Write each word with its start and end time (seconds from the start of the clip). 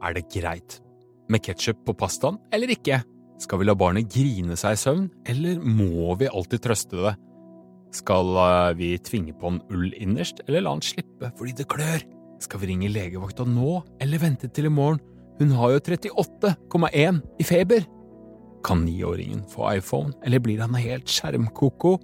Er 0.00 0.16
det 0.16 0.28
greit 0.32 0.80
med 1.30 1.42
ketsjup 1.44 1.82
på 1.86 1.94
pastaen 1.98 2.38
eller 2.54 2.72
ikke? 2.72 3.02
Skal 3.40 3.60
vi 3.60 3.66
la 3.68 3.74
barnet 3.78 4.08
grine 4.12 4.56
seg 4.58 4.76
i 4.76 4.80
søvn, 4.80 5.06
eller 5.28 5.60
må 5.64 6.12
vi 6.20 6.28
alltid 6.28 6.64
trøste 6.64 6.98
det? 7.00 7.14
Skal 7.96 8.36
eh, 8.36 8.72
vi 8.78 8.90
tvinge 9.02 9.32
på 9.36 9.50
en 9.50 9.62
ull 9.72 9.94
innerst, 9.96 10.42
eller 10.46 10.64
la 10.64 10.74
han 10.76 10.84
slippe 10.84 11.32
fordi 11.38 11.54
det 11.60 11.68
klør? 11.72 12.04
Skal 12.40 12.62
vi 12.62 12.70
ringe 12.70 12.90
legevakta 12.92 13.46
nå, 13.48 13.80
eller 14.00 14.22
vente 14.22 14.48
til 14.48 14.68
i 14.68 14.72
morgen? 14.72 15.00
Hun 15.40 15.54
har 15.56 15.72
jo 15.72 15.80
38,1 15.80 17.20
i 17.40 17.46
feber. 17.48 17.86
Kan 18.64 18.84
niåringen 18.84 19.46
få 19.48 19.70
iPhone, 19.78 20.12
eller 20.24 20.42
blir 20.44 20.60
han 20.60 20.76
helt 20.76 21.08
skjermkoko? 21.08 21.96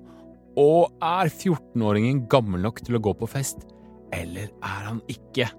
Og 0.56 1.04
er 1.04 1.28
14-åringen 1.28 2.24
gammel 2.32 2.64
nok 2.64 2.80
til 2.84 2.96
å 2.96 3.02
gå 3.04 3.12
på 3.20 3.28
fest, 3.28 3.68
eller 4.16 4.48
er 4.64 4.88
han 4.88 5.02
ikke? 5.12 5.50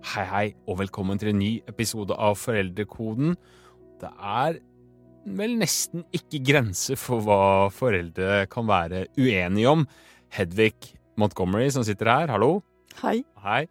Hei, 0.00 0.22
hei, 0.24 0.46
og 0.64 0.78
velkommen 0.80 1.18
til 1.20 1.28
en 1.34 1.36
ny 1.38 1.48
episode 1.68 2.16
av 2.16 2.38
Foreldrekoden. 2.40 3.34
Det 4.00 4.08
er 4.08 4.56
vel 5.36 5.58
nesten 5.60 6.06
ikke 6.16 6.40
grenser 6.48 6.96
for 6.96 7.20
hva 7.26 7.68
foreldre 7.74 8.46
kan 8.50 8.64
være 8.70 9.02
uenige 9.20 9.68
om. 9.68 9.84
Hedvig 10.32 10.94
Montgomery 11.20 11.68
som 11.74 11.84
sitter 11.84 12.08
her, 12.08 12.32
hallo. 12.32 12.62
Hei. 13.02 13.20
Hei. 13.44 13.66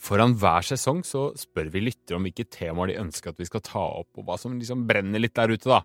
Foran 0.00 0.32
hver 0.40 0.64
sesong 0.64 1.04
så 1.04 1.26
spør 1.36 1.68
vi 1.74 1.84
lyttere 1.84 2.16
om 2.16 2.24
hvilke 2.24 2.48
temaer 2.48 2.94
de 2.94 2.98
ønsker 3.04 3.34
at 3.34 3.44
vi 3.44 3.50
skal 3.50 3.62
ta 3.68 3.84
opp, 4.00 4.08
og 4.16 4.24
hva 4.24 4.40
som 4.40 4.56
liksom 4.56 4.86
brenner 4.88 5.20
litt 5.20 5.36
der 5.36 5.52
ute, 5.52 5.68
da. 5.68 5.82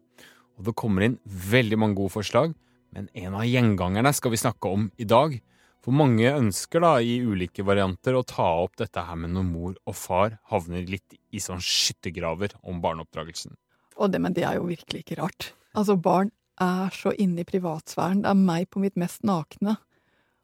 Og 0.55 0.71
det 0.71 0.77
kommer 0.79 1.09
inn 1.09 1.19
veldig 1.27 1.83
mange 1.83 1.99
gode 1.99 2.15
forslag, 2.15 2.55
men 2.95 3.11
en 3.19 3.35
av 3.35 3.43
gjengangerne 3.43 4.15
skal 4.15 4.31
vi 4.31 4.39
snakke 4.47 4.71
om 4.79 4.87
i 4.95 5.11
dag. 5.11 5.35
For 5.79 5.95
mange 5.95 6.27
ønsker 6.35 6.83
da 6.83 6.97
i 6.99 7.19
ulike 7.23 7.63
varianter 7.65 8.17
å 8.19 8.23
ta 8.27 8.47
opp 8.65 8.75
dette 8.81 8.99
her 9.07 9.15
med 9.19 9.31
når 9.35 9.45
mor 9.47 9.77
og 9.87 9.95
far 9.95 10.35
havner 10.51 10.83
litt 10.89 11.15
i 11.31 11.39
sånn 11.43 11.61
skyttergraver 11.63 12.57
om 12.67 12.81
barneoppdragelsen. 12.83 13.55
Og 13.99 14.11
det, 14.11 14.19
men 14.23 14.35
det 14.35 14.43
er 14.47 14.59
jo 14.59 14.67
virkelig 14.67 15.05
ikke 15.05 15.19
rart. 15.21 15.53
Altså, 15.77 15.95
barn 15.99 16.31
er 16.59 16.91
så 16.95 17.13
inne 17.15 17.43
i 17.43 17.47
privatsfæren. 17.47 18.25
Det 18.25 18.31
er 18.33 18.41
meg 18.43 18.67
på 18.71 18.81
mitt 18.83 18.97
mest 18.99 19.23
nakne. 19.27 19.77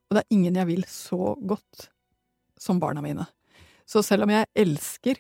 Og 0.08 0.16
det 0.16 0.24
er 0.24 0.36
ingen 0.38 0.56
jeg 0.60 0.70
vil 0.70 0.84
så 0.88 1.34
godt 1.44 1.90
som 2.62 2.80
barna 2.80 3.04
mine. 3.04 3.28
Så 3.88 4.04
selv 4.06 4.24
om 4.26 4.32
jeg 4.34 4.48
elsker 4.56 5.20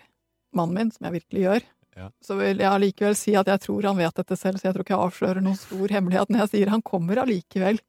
mannen 0.55 0.77
min, 0.79 0.91
som 0.95 1.09
jeg 1.09 1.19
virkelig 1.21 1.43
gjør, 1.47 1.65
Ja. 1.95 2.09
så 2.23 2.35
vil 2.35 2.59
jeg 2.59 2.67
allikevel 2.67 3.15
si 3.15 3.35
at 3.39 3.47
jeg 3.47 3.61
tror 3.63 3.85
han 3.87 3.95
vet 3.99 4.15
dette 4.15 4.35
selv, 4.35 4.59
så 4.59 4.67
jeg 4.67 4.75
tror 4.75 4.83
ikke 4.83 4.95
jeg 4.95 5.05
avslører 5.07 5.43
noen 5.43 5.55
stor 5.59 5.87
hemmelighet 5.95 6.31
når 6.31 6.41
jeg 6.43 6.49
sier 6.51 6.71
han 6.73 6.81
kommer 6.83 7.21
allikevel 7.21 7.79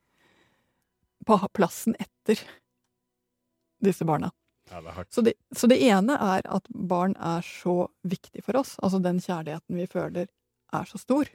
på 1.26 1.38
plassen 1.58 1.97
etter 1.98 2.12
disse 3.84 4.09
barna. 4.09 4.32
Ja, 4.70 4.81
det. 4.82 4.94
Så 5.14 5.22
det, 5.22 5.37
så 5.54 5.69
det 5.70 5.78
ene 5.87 6.16
er 6.19 6.47
at 6.50 6.66
barn 6.69 7.14
er 7.22 7.44
så 7.47 7.87
viktig 8.03 8.42
for 8.42 8.59
oss, 8.59 8.75
altså 8.82 8.98
den 9.03 9.20
kjærligheten 9.22 9.78
vi 9.78 9.87
føler 9.91 10.26
er 10.75 10.88
så 10.91 10.98
stor. 10.98 11.31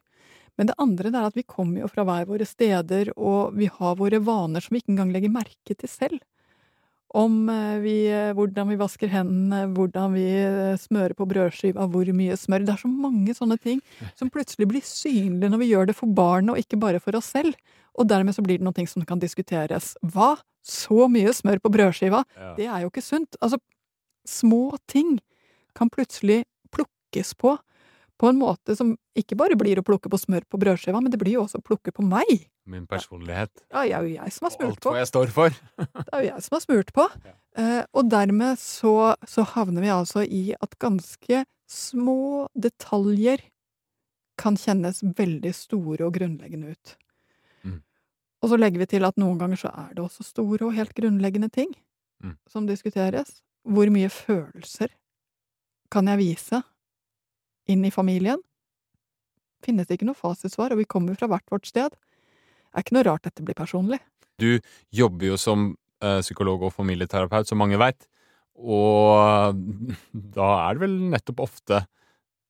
Men 0.59 0.67
det 0.67 0.75
andre 0.81 1.11
er 1.13 1.23
at 1.29 1.37
vi 1.37 1.47
kommer 1.47 1.81
jo 1.83 1.89
fra 1.91 2.03
hver 2.07 2.27
våre 2.29 2.45
steder, 2.47 3.13
og 3.15 3.55
vi 3.57 3.69
har 3.71 3.95
våre 3.99 4.19
vaner 4.21 4.63
som 4.63 4.75
vi 4.75 4.83
ikke 4.83 4.93
engang 4.95 5.13
legger 5.15 5.33
merke 5.33 5.73
til 5.77 5.89
selv. 5.89 6.19
Om 7.11 7.49
eh, 7.51 7.77
vi, 7.83 7.95
eh, 8.07 8.31
hvordan 8.35 8.69
vi 8.71 8.77
vasker 8.79 9.11
hendene, 9.11 9.65
hvordan 9.75 10.13
vi 10.15 10.27
eh, 10.31 10.77
smører 10.79 11.15
på 11.17 11.27
brødskiva, 11.27 11.87
hvor 11.91 12.11
mye 12.15 12.37
smør. 12.39 12.63
Det 12.67 12.75
er 12.75 12.83
så 12.83 12.91
mange 12.91 13.35
sånne 13.35 13.57
ting 13.59 13.81
som 14.15 14.31
plutselig 14.31 14.69
blir 14.71 14.85
synlige 14.85 15.51
når 15.51 15.63
vi 15.63 15.71
gjør 15.73 15.89
det 15.89 15.97
for 15.97 16.13
barnet, 16.15 16.53
og 16.53 16.61
ikke 16.63 16.79
bare 16.79 17.01
for 17.03 17.19
oss 17.19 17.33
selv. 17.33 17.57
Og 17.99 18.07
dermed 18.07 18.35
så 18.35 18.43
blir 18.45 18.61
det 18.61 18.67
noe 18.67 18.87
som 18.87 19.03
kan 19.07 19.19
diskuteres. 19.19 19.95
Hva? 20.13 20.37
Så 20.61 21.07
mye 21.11 21.33
smør 21.33 21.61
på 21.63 21.71
brødskiva? 21.73 22.23
Ja. 22.37 22.53
Det 22.57 22.67
er 22.69 22.83
jo 22.83 22.91
ikke 22.91 23.03
sunt. 23.05 23.37
Altså, 23.41 23.57
små 24.27 24.77
ting 24.91 25.17
kan 25.77 25.89
plutselig 25.89 26.43
plukkes 26.73 27.33
på 27.39 27.57
på 28.21 28.29
en 28.29 28.37
måte 28.37 28.75
som 28.77 28.93
ikke 29.17 29.33
bare 29.33 29.57
blir 29.57 29.79
å 29.81 29.85
plukke 29.85 30.09
på 30.11 30.19
smør 30.21 30.43
på 30.45 30.59
brødskiva, 30.61 30.99
men 31.01 31.09
det 31.09 31.17
blir 31.17 31.39
jo 31.39 31.45
også 31.47 31.57
å 31.57 31.65
plukke 31.65 31.93
på 31.95 32.03
meg. 32.05 32.29
Min 32.69 32.83
personlighet. 32.89 33.49
Ja, 33.71 33.81
det 33.81 33.95
er 33.97 34.05
jo 34.05 34.11
jeg 34.13 34.33
som 34.35 34.45
har 34.45 34.57
Og 34.59 34.67
alt 34.67 34.85
hva 34.85 34.99
jeg 34.99 35.09
står 35.09 35.31
for. 35.33 35.55
Det 35.81 36.03
er 36.13 36.21
jo 36.21 36.27
jeg 36.27 36.45
som 36.45 36.57
har 36.57 36.67
smurt 36.67 36.97
på. 36.97 37.07
Eh, 37.51 37.81
og 37.99 38.07
dermed 38.07 38.55
så, 38.61 39.11
så 39.27 39.43
havner 39.43 39.83
vi 39.83 39.89
altså 39.91 40.21
i 40.23 40.53
at 40.55 40.77
ganske 40.79 41.41
små 41.67 42.45
detaljer 42.55 43.41
kan 44.39 44.55
kjennes 44.55 45.01
veldig 45.17 45.51
store 45.57 46.05
og 46.07 46.15
grunnleggende 46.15 46.71
ut. 46.71 46.93
Og 48.41 48.49
så 48.49 48.57
legger 48.57 48.81
vi 48.81 48.87
til 48.89 49.05
at 49.05 49.17
noen 49.21 49.37
ganger 49.37 49.59
så 49.61 49.69
er 49.69 49.93
det 49.95 50.03
også 50.03 50.25
store 50.25 50.65
og 50.69 50.75
helt 50.77 50.95
grunnleggende 50.97 51.49
ting 51.53 51.73
Mm. 52.21 52.35
som 52.47 52.67
diskuteres. 52.67 53.41
Hvor 53.65 53.89
mye 53.89 54.09
følelser 54.09 54.91
kan 55.91 56.05
jeg 56.05 56.19
vise 56.19 56.59
inn 57.67 57.83
i 57.85 57.89
familien? 57.89 58.37
Finnes 59.65 59.87
det 59.87 59.97
ikke 59.97 60.05
noe 60.05 60.17
fasitsvar, 60.17 60.71
og 60.73 60.77
vi 60.77 60.85
kommer 60.85 61.17
fra 61.17 61.27
hvert 61.27 61.49
vårt 61.49 61.65
sted. 61.65 61.89
Det 61.89 62.77
er 62.77 62.85
ikke 62.85 62.93
noe 62.97 63.07
rart 63.09 63.23
dette 63.25 63.41
blir 63.45 63.57
personlig. 63.57 63.99
Du 64.37 64.59
jobber 64.93 65.31
jo 65.31 65.37
som 65.37 65.75
eh, 66.01 66.21
psykolog 66.21 66.61
og 66.61 66.73
familieterapeut, 66.73 67.49
som 67.49 67.57
mange 67.57 67.77
veit, 67.81 68.05
og 68.57 69.57
da 70.37 70.51
er 70.69 70.77
det 70.77 70.85
vel 70.85 70.97
nettopp 71.13 71.41
ofte 71.45 71.83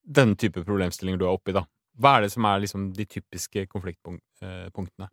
den 0.04 0.36
type 0.36 0.64
problemstillinger 0.68 1.20
du 1.20 1.26
er 1.30 1.36
oppi, 1.36 1.56
da. 1.56 1.64
Hva 2.00 2.18
er 2.18 2.26
det 2.28 2.32
som 2.36 2.46
er 2.48 2.60
liksom 2.64 2.92
de 2.96 3.06
typiske 3.06 3.68
konfliktpunktene? 3.72 5.10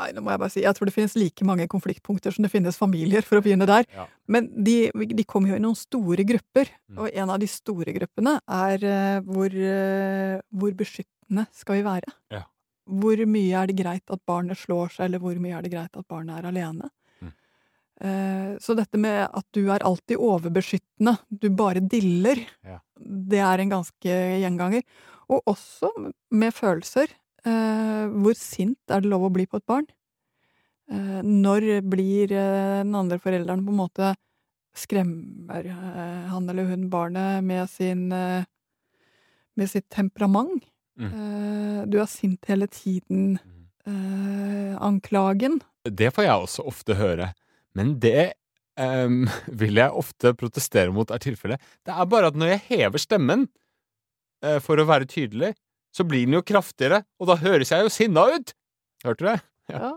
Nei, 0.00 0.12
nå 0.16 0.22
må 0.24 0.32
jeg 0.32 0.40
bare 0.40 0.52
si, 0.54 0.62
jeg 0.64 0.72
tror 0.78 0.88
det 0.88 0.94
finnes 0.94 1.14
like 1.20 1.44
mange 1.44 1.66
konfliktpunkter 1.68 2.32
som 2.32 2.44
det 2.46 2.50
finnes 2.52 2.78
familier, 2.80 3.20
for 3.26 3.36
å 3.36 3.42
begynne 3.44 3.66
der. 3.68 3.84
Ja. 3.92 4.06
Men 4.32 4.46
de, 4.64 4.88
de 4.96 5.24
kommer 5.28 5.52
jo 5.52 5.58
i 5.58 5.62
noen 5.64 5.76
store 5.76 6.24
grupper, 6.24 6.70
Mm. 6.90 6.98
og 7.04 7.10
en 7.14 7.30
av 7.30 7.38
de 7.38 7.46
store 7.46 7.92
gruppene 7.94 8.32
er 8.50 8.82
uh, 8.82 9.20
hvor, 9.28 9.52
uh, 9.54 10.40
hvor 10.50 10.72
beskyttende 10.74 11.44
skal 11.54 11.76
vi 11.78 11.84
være? 11.86 12.14
Ja. 12.34 12.40
Hvor 12.90 13.20
mye 13.30 13.60
er 13.60 13.68
det 13.70 13.76
greit 13.78 14.10
at 14.10 14.24
barnet 14.26 14.58
slår 14.58 14.90
seg, 14.96 15.04
eller 15.06 15.20
hvor 15.22 15.36
mye 15.38 15.54
er 15.58 15.62
det 15.62 15.70
greit 15.76 15.94
at 16.00 16.08
barnet 16.10 16.40
er 16.40 16.48
alene? 16.50 16.88
Mm. 17.22 17.30
Uh, 18.02 18.56
Så 18.58 18.74
dette 18.74 18.98
med 18.98 19.28
at 19.28 19.46
du 19.54 19.68
er 19.70 19.84
alltid 19.86 20.16
overbeskyttende, 20.18 21.18
du 21.30 21.50
bare 21.54 21.84
diller, 21.84 22.40
Ja. 22.66 22.80
det 22.98 23.38
er 23.38 23.60
en 23.62 23.70
ganske 23.76 24.16
gjenganger. 24.42 24.82
Og 25.30 25.44
også 25.46 25.92
med 26.32 26.50
følelser. 26.56 27.06
Eh, 27.50 28.06
hvor 28.22 28.36
sint 28.38 28.92
er 28.92 29.02
det 29.02 29.10
lov 29.10 29.28
å 29.28 29.34
bli 29.34 29.46
på 29.48 29.60
et 29.60 29.68
barn? 29.68 29.86
Eh, 30.90 31.20
når 31.22 31.68
blir 31.86 32.32
eh, 32.32 32.80
den 32.82 32.96
andre 32.98 33.20
forelderen 33.22 33.64
på 33.66 33.74
en 33.74 33.80
måte 33.84 34.16
Skremmer 34.70 35.66
han 36.30 36.44
eller 36.46 36.68
hun 36.68 36.84
barnet 36.92 37.42
med 37.42 37.66
sin 37.66 38.04
Med 38.06 39.66
sitt 39.66 39.88
temperament? 39.90 40.62
Mm. 40.94 41.10
Eh, 41.10 41.80
du 41.90 41.96
er 41.98 42.06
sint 42.06 42.46
hele 42.46 42.68
tiden. 42.70 43.40
Eh, 43.82 44.76
anklagen. 44.78 45.58
Det 45.82 46.12
får 46.14 46.26
jeg 46.26 46.44
også 46.44 46.66
ofte 46.70 46.94
høre, 46.94 47.32
men 47.74 47.96
det 48.02 48.34
um, 48.78 49.24
vil 49.62 49.80
jeg 49.80 49.96
ofte 49.96 50.34
protestere 50.38 50.92
mot 50.94 51.10
er 51.10 51.22
tilfellet. 51.24 51.58
Det 51.82 51.96
er 51.96 52.10
bare 52.12 52.30
at 52.30 52.38
når 52.38 52.54
jeg 52.54 52.66
hever 52.68 53.02
stemmen 53.02 53.48
for 54.64 54.80
å 54.80 54.86
være 54.88 55.08
tydelig, 55.10 55.50
så 55.94 56.06
blir 56.06 56.26
den 56.26 56.38
jo 56.38 56.44
kraftigere, 56.46 57.02
og 57.20 57.30
da 57.30 57.38
høres 57.40 57.72
jeg 57.72 57.86
jo 57.86 57.92
sinna 57.92 58.26
ut! 58.34 58.54
Hørte 59.04 59.24
du 59.24 59.28
det? 59.30 59.38
Ja. 59.72 59.94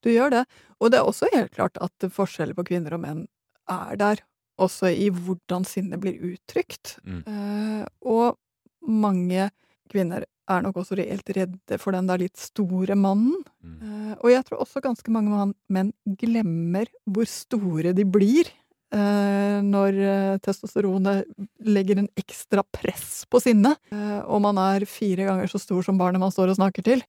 Du 0.00 0.10
gjør 0.12 0.32
det. 0.32 0.44
Og 0.80 0.92
det 0.92 1.00
er 1.00 1.08
også 1.08 1.28
helt 1.34 1.52
klart 1.54 1.78
at 1.84 2.08
forskjeller 2.12 2.56
på 2.56 2.66
kvinner 2.72 2.96
og 2.96 3.02
menn 3.04 3.24
er 3.70 3.96
der, 4.00 4.22
også 4.60 4.90
i 4.92 5.08
hvordan 5.14 5.64
sinnet 5.64 6.02
blir 6.02 6.18
uttrykt. 6.32 6.98
Mm. 7.06 7.22
Eh, 7.24 7.84
og 8.04 8.36
mange 8.84 9.48
kvinner 9.90 10.26
er 10.50 10.64
nok 10.64 10.80
også 10.82 10.98
reelt 10.98 11.30
redde 11.36 11.78
for 11.80 11.96
den 11.96 12.08
der 12.10 12.20
litt 12.20 12.40
store 12.40 12.96
mannen. 12.98 13.38
Mm. 13.64 13.78
Eh, 13.80 14.14
og 14.18 14.32
jeg 14.32 14.46
tror 14.46 14.64
også 14.64 14.82
ganske 14.84 15.14
mange 15.14 15.52
menn 15.72 15.94
glemmer 16.20 16.90
hvor 17.06 17.28
store 17.30 17.94
de 17.96 18.04
blir 18.04 18.50
når 18.96 19.98
eh, 20.02 20.38
testosteronet 20.42 21.28
legger 21.62 22.00
en 22.02 22.08
ekstra 22.18 22.64
press 22.74 23.24
på 23.30 23.38
sinnet, 23.42 23.78
eh, 23.94 24.20
og 24.26 24.42
man 24.42 24.58
er 24.58 24.86
fire 24.90 25.28
ganger 25.28 25.50
så 25.52 25.60
stor 25.62 25.84
som 25.86 25.98
barnet 26.00 26.22
man 26.22 26.34
står 26.34 26.50
og 26.50 26.58
snakker 26.58 26.86
til. 26.86 27.04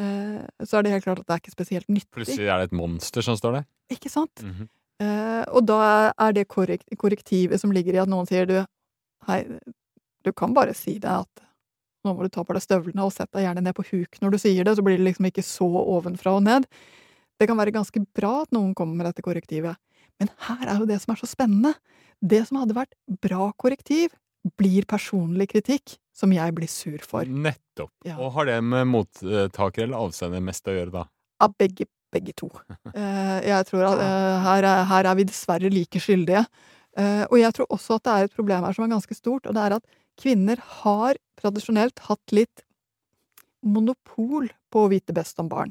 Eh, 0.00 0.40
så 0.64 0.78
er 0.78 0.86
det 0.86 0.94
helt 0.94 1.04
klart 1.04 1.20
at 1.22 1.26
det 1.26 1.34
er 1.36 1.42
ikke 1.42 1.56
spesielt 1.56 1.88
nyttig. 1.90 2.12
Plutselig 2.14 2.48
er 2.48 2.62
det 2.62 2.70
et 2.70 2.78
monster 2.78 3.24
som 3.24 3.36
står 3.38 3.58
der. 3.58 3.68
Ikke 3.92 4.12
sant? 4.12 4.44
Mhm. 4.44 4.68
Eh, 4.98 5.44
og 5.54 5.62
da 5.68 6.12
er 6.18 6.32
det 6.34 6.48
korrekt, 6.50 6.88
korrektivet 6.98 7.60
som 7.60 7.70
ligger 7.70 7.94
i 7.94 8.02
at 8.02 8.10
noen 8.10 8.26
sier 8.26 8.48
du 8.50 8.56
Hei, 9.28 9.44
du 10.24 10.32
kan 10.32 10.54
bare 10.56 10.72
si 10.74 10.96
det 10.98 11.10
at 11.10 11.42
nå 12.06 12.14
må 12.16 12.24
du 12.24 12.32
ta 12.32 12.42
på 12.46 12.54
deg 12.56 12.64
støvlene 12.64 13.04
og 13.04 13.12
sette 13.12 13.36
deg 13.36 13.44
gjerne 13.44 13.62
ned 13.66 13.76
på 13.76 13.84
huk 13.90 14.18
når 14.22 14.32
du 14.32 14.38
sier 14.40 14.64
det, 14.64 14.74
så 14.78 14.82
blir 14.86 14.96
det 14.96 15.04
liksom 15.04 15.28
ikke 15.28 15.44
så 15.44 15.68
ovenfra 15.68 16.32
og 16.38 16.46
ned. 16.46 16.64
Det 17.38 17.46
kan 17.46 17.58
være 17.58 17.74
ganske 17.74 18.00
bra 18.16 18.42
at 18.46 18.54
noen 18.54 18.72
kommer 18.78 18.96
med 18.98 19.06
dette 19.10 19.22
korrektivet. 19.22 19.76
Men 20.18 20.30
her 20.48 20.64
er 20.66 20.80
jo 20.82 20.88
det 20.88 20.98
som 21.02 21.14
er 21.14 21.20
så 21.20 21.28
spennende. 21.30 21.74
Det 22.18 22.42
som 22.48 22.58
hadde 22.60 22.76
vært 22.76 22.96
bra 23.22 23.52
korrektiv, 23.60 24.14
blir 24.58 24.86
personlig 24.88 25.48
kritikk 25.52 25.96
som 26.14 26.32
jeg 26.34 26.54
blir 26.56 26.70
sur 26.70 26.98
for. 27.06 27.28
Nettopp. 27.28 27.92
Ja. 28.06 28.16
Og 28.18 28.32
har 28.36 28.48
det 28.48 28.58
med 28.64 28.88
mottaker 28.90 29.84
eller 29.84 30.08
avsender 30.08 30.42
mest 30.44 30.66
å 30.68 30.74
gjøre, 30.74 30.94
da? 30.94 31.04
Av 31.44 31.54
begge, 31.58 31.86
begge 32.14 32.34
to. 32.38 32.50
Eh, 32.98 33.38
jeg 33.44 33.66
tror 33.68 33.84
at 33.92 34.00
eh, 34.02 34.46
her, 34.46 34.64
er, 34.66 34.86
her 34.90 35.10
er 35.10 35.18
vi 35.18 35.26
dessverre 35.28 35.70
like 35.70 36.00
skyldige. 36.02 36.46
Eh, 36.98 37.24
og 37.28 37.36
jeg 37.38 37.54
tror 37.54 37.68
også 37.74 37.98
at 37.98 38.06
det 38.06 38.14
er 38.14 38.28
et 38.28 38.38
problem 38.38 38.64
her 38.66 38.74
som 38.74 38.86
er 38.86 38.94
ganske 38.94 39.16
stort, 39.18 39.46
og 39.46 39.54
det 39.54 39.66
er 39.66 39.76
at 39.76 39.98
kvinner 40.18 40.62
har 40.80 41.18
tradisjonelt 41.38 42.02
hatt 42.08 42.34
litt 42.34 42.64
monopol 43.62 44.48
på 44.72 44.82
å 44.82 44.90
vite 44.90 45.14
best 45.14 45.38
om 45.42 45.50
barn. 45.50 45.70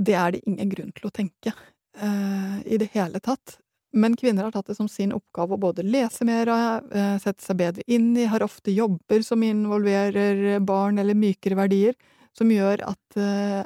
Det 0.00 0.14
er 0.16 0.32
det 0.32 0.44
ingen 0.48 0.70
grunn 0.72 0.92
til 0.96 1.08
å 1.08 1.12
tenke 1.12 1.52
eh, 1.52 2.56
i 2.64 2.78
det 2.80 2.88
hele 2.94 3.20
tatt. 3.20 3.58
Men 3.92 4.14
kvinner 4.16 4.46
har 4.46 4.54
tatt 4.54 4.70
det 4.70 4.76
som 4.78 4.88
sin 4.88 5.12
oppgave 5.12 5.56
å 5.56 5.60
både 5.60 5.82
lese 5.82 6.24
mer, 6.24 6.48
eh, 6.48 7.16
sette 7.18 7.42
seg 7.44 7.58
bedre 7.58 7.84
inn 7.90 8.14
i, 8.16 8.28
har 8.30 8.44
ofte 8.46 8.72
jobber 8.72 9.24
som 9.26 9.42
involverer 9.42 10.60
barn 10.62 11.02
eller 11.02 11.18
mykere 11.18 11.58
verdier, 11.58 11.98
som 12.36 12.52
gjør 12.52 12.86
at, 12.86 13.18
eh, 13.18 13.64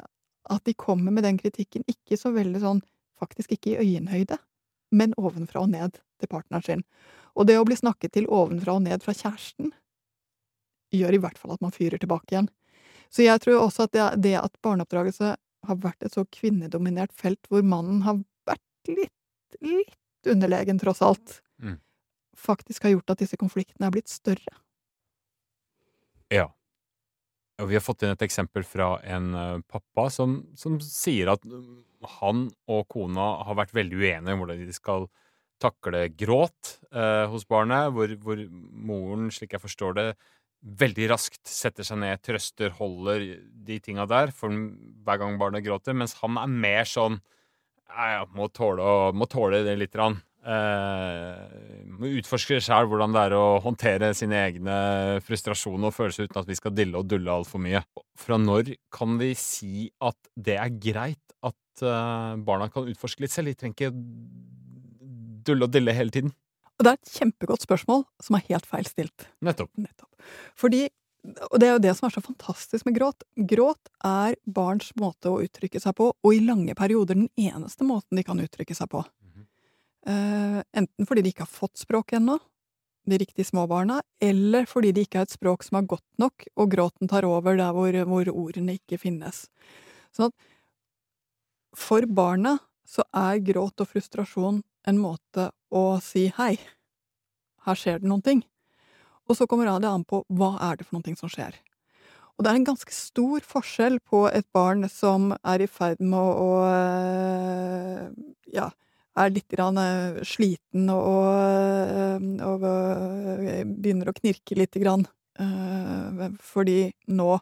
at 0.50 0.64
de 0.64 0.74
kommer 0.74 1.12
med 1.12 1.24
den 1.24 1.38
kritikken 1.38 1.84
ikke 1.86 2.18
så 2.18 2.32
veldig 2.34 2.64
sånn, 2.64 2.82
faktisk 3.20 3.52
ikke 3.54 3.74
i 3.74 3.84
øyenhøyde, 3.84 4.40
men 4.92 5.14
ovenfra 5.20 5.62
og 5.62 5.70
ned 5.70 6.00
til 6.18 6.28
partneren 6.28 6.64
sin. 6.64 6.84
Og 7.36 7.46
det 7.46 7.60
å 7.60 7.66
bli 7.68 7.76
snakket 7.76 8.16
til 8.16 8.26
ovenfra 8.26 8.74
og 8.78 8.82
ned 8.82 9.02
fra 9.04 9.14
kjæresten 9.14 9.70
gjør 10.94 11.14
i 11.14 11.22
hvert 11.22 11.38
fall 11.38 11.54
at 11.54 11.62
man 11.62 11.74
fyrer 11.74 12.00
tilbake 12.00 12.32
igjen. 12.32 12.48
Så 13.10 13.22
jeg 13.22 13.40
tror 13.44 13.66
også 13.66 13.86
at 13.86 13.92
det, 13.92 14.04
det 14.24 14.36
at 14.40 14.56
barneoppdragelse 14.64 15.36
har 15.68 15.80
vært 15.82 16.06
et 16.06 16.14
så 16.16 16.24
kvinnedominert 16.34 17.14
felt 17.16 17.50
hvor 17.50 17.64
mannen 17.66 18.02
har 18.06 18.20
vært 18.48 18.90
litt, 18.90 19.58
litt 19.64 20.30
underlegen, 20.30 20.80
tross 20.80 21.02
alt, 21.04 21.40
Mm. 21.62 21.78
faktisk 22.36 22.82
har 22.82 22.90
gjort 22.90 23.10
at 23.14 23.20
disse 23.22 23.36
konfliktene 23.38 23.86
er 23.86 23.92
blitt 23.94 24.10
større. 24.10 24.56
Ja. 26.32 26.48
Og 27.62 27.68
vi 27.70 27.76
har 27.78 27.84
fått 27.84 28.02
inn 28.02 28.10
et 28.10 28.24
eksempel 28.26 28.64
fra 28.66 28.96
en 29.06 29.34
eh, 29.38 29.60
pappa 29.70 30.08
som, 30.10 30.40
som 30.58 30.80
sier 30.82 31.30
at 31.30 31.44
mm, 31.46 31.84
han 32.18 32.48
og 32.66 32.88
kona 32.90 33.44
har 33.46 33.54
vært 33.60 33.76
veldig 33.76 34.00
uenige 34.00 34.34
om 34.34 34.42
hvordan 34.42 34.64
de 34.66 34.74
skal 34.74 35.06
takle 35.62 36.08
gråt 36.18 36.80
eh, 36.90 37.24
hos 37.30 37.46
barnet, 37.46 37.92
hvor, 37.94 38.10
hvor 38.24 38.42
moren, 38.50 39.30
slik 39.30 39.54
jeg 39.54 39.62
forstår 39.62 39.94
det, 40.00 40.08
veldig 40.64 41.08
raskt 41.12 41.42
setter 41.48 41.84
seg 41.86 42.00
ned, 42.00 42.22
trøster, 42.24 42.72
holder 42.78 43.24
de 43.66 43.78
tinga 43.84 44.06
der 44.08 44.32
for 44.34 44.52
hver 45.04 45.20
gang 45.20 45.38
barnet 45.40 45.64
gråter, 45.66 45.96
mens 45.96 46.16
han 46.22 46.38
er 46.40 46.50
mer 46.50 46.88
sånn 46.88 47.20
ja, 47.94 48.24
må 48.34 48.48
tåle, 48.50 49.12
må 49.14 49.28
tåle 49.30 49.62
det 49.66 49.76
litt. 49.78 49.92
grann. 49.94 50.16
Eh, 50.44 51.84
må 51.88 52.10
utforske 52.18 52.58
sjøl 52.60 52.88
hvordan 52.90 53.14
det 53.14 53.20
er 53.28 53.34
å 53.38 53.60
håndtere 53.64 54.10
sine 54.16 54.42
egne 54.42 54.76
frustrasjoner 55.24 55.88
og 55.88 55.96
følelser 55.96 56.28
uten 56.28 56.42
at 56.42 56.50
vi 56.50 56.58
skal 56.58 56.74
dille 56.76 57.00
og 57.00 57.08
dulle 57.08 57.32
altfor 57.32 57.62
mye. 57.64 57.80
Fra 58.18 58.36
når 58.40 58.74
kan 58.92 59.16
vi 59.20 59.32
si 59.38 59.88
at 60.04 60.18
det 60.34 60.58
er 60.60 60.74
greit 60.76 61.36
at 61.44 61.84
eh, 61.86 62.34
barna 62.44 62.68
kan 62.72 62.90
utforske 62.90 63.24
litt 63.24 63.32
selv? 63.32 63.52
De 63.52 63.60
trenger 63.62 63.78
ikke 63.78 63.94
dulle 65.44 65.68
og 65.68 65.72
dille 65.72 65.96
hele 65.96 66.12
tiden. 66.12 66.34
Og 66.74 66.84
det 66.84 66.90
er 66.90 66.98
et 66.98 67.14
kjempegodt 67.20 67.64
spørsmål 67.64 68.04
som 68.22 68.36
er 68.36 68.46
helt 68.48 68.66
feil 68.66 68.86
stilt. 68.88 69.26
Nettopp. 69.44 69.70
Nettopp. 69.78 70.10
Fordi, 70.58 70.86
og 71.50 71.58
det 71.62 71.68
er 71.68 71.76
jo 71.76 71.82
det 71.84 71.92
som 71.98 72.08
er 72.08 72.14
så 72.16 72.22
fantastisk 72.24 72.88
med 72.88 72.96
gråt, 72.98 73.22
gråt 73.50 73.92
er 74.04 74.38
barns 74.44 74.90
måte 75.00 75.30
å 75.30 75.42
uttrykke 75.44 75.82
seg 75.82 75.94
på, 76.00 76.10
og 76.14 76.34
i 76.34 76.42
lange 76.42 76.74
perioder 76.78 77.18
den 77.18 77.30
eneste 77.38 77.86
måten 77.86 78.18
de 78.18 78.26
kan 78.26 78.42
uttrykke 78.42 78.76
seg 78.76 78.90
på. 78.90 79.04
Eh, 80.04 80.58
enten 80.76 81.08
fordi 81.08 81.22
de 81.24 81.32
ikke 81.32 81.46
har 81.46 81.52
fått 81.52 81.80
språk 81.80 82.12
ennå, 82.18 82.36
de 83.08 83.18
riktige 83.20 83.46
små 83.48 83.66
barna, 83.68 84.00
eller 84.20 84.66
fordi 84.68 84.90
det 84.96 85.06
ikke 85.06 85.22
er 85.22 85.28
et 85.28 85.36
språk 85.36 85.64
som 85.64 85.78
er 85.78 85.88
godt 85.88 86.06
nok, 86.20 86.44
og 86.56 86.70
gråten 86.72 87.08
tar 87.08 87.26
over 87.28 87.56
der 87.56 87.72
hvor, 87.76 87.96
hvor 88.08 88.30
ordene 88.32 88.76
ikke 88.78 89.00
finnes. 89.00 89.46
Sånn 90.14 90.32
at 90.32 90.50
for 91.74 92.06
barna 92.06 92.58
så 92.84 93.04
er 93.16 93.42
gråt 93.44 93.80
og 93.80 93.90
frustrasjon 93.90 94.62
en 94.86 95.00
måte 95.00 95.48
å 95.74 95.84
si 96.04 96.28
hei, 96.36 96.54
her 97.64 97.78
skjer 97.78 98.02
det 98.02 98.10
noen 98.10 98.24
ting. 98.24 98.42
Og 99.24 99.38
så 99.38 99.46
kommer 99.48 99.68
det 99.70 99.88
an 99.88 100.04
på 100.04 100.20
hva 100.28 100.54
er 100.68 100.76
det 100.76 100.86
for 100.86 100.98
noen 100.98 101.08
ting 101.08 101.16
som 101.16 101.32
skjer. 101.32 101.56
Og 102.34 102.44
det 102.44 102.50
er 102.50 102.58
en 102.58 102.66
ganske 102.66 102.92
stor 102.92 103.44
forskjell 103.46 104.00
på 104.10 104.24
et 104.28 104.46
barn 104.52 104.88
som 104.90 105.32
er 105.46 105.62
i 105.64 105.70
ferd 105.70 106.02
med 106.02 106.18
å, 106.18 106.48
ja, 108.52 108.68
er 109.14 109.30
litt 109.30 109.48
grann 109.54 109.78
øh, 109.78 110.20
sliten 110.26 110.88
og, 110.90 111.04
og, 111.06 112.24
og 112.42 112.64
øh, 112.66 113.62
begynner 113.68 114.10
å 114.10 114.16
knirke 114.16 114.58
lite 114.58 114.82
grann. 114.82 115.06
øh, 115.38 116.34
fordi 116.42 116.92
nå 117.06 117.38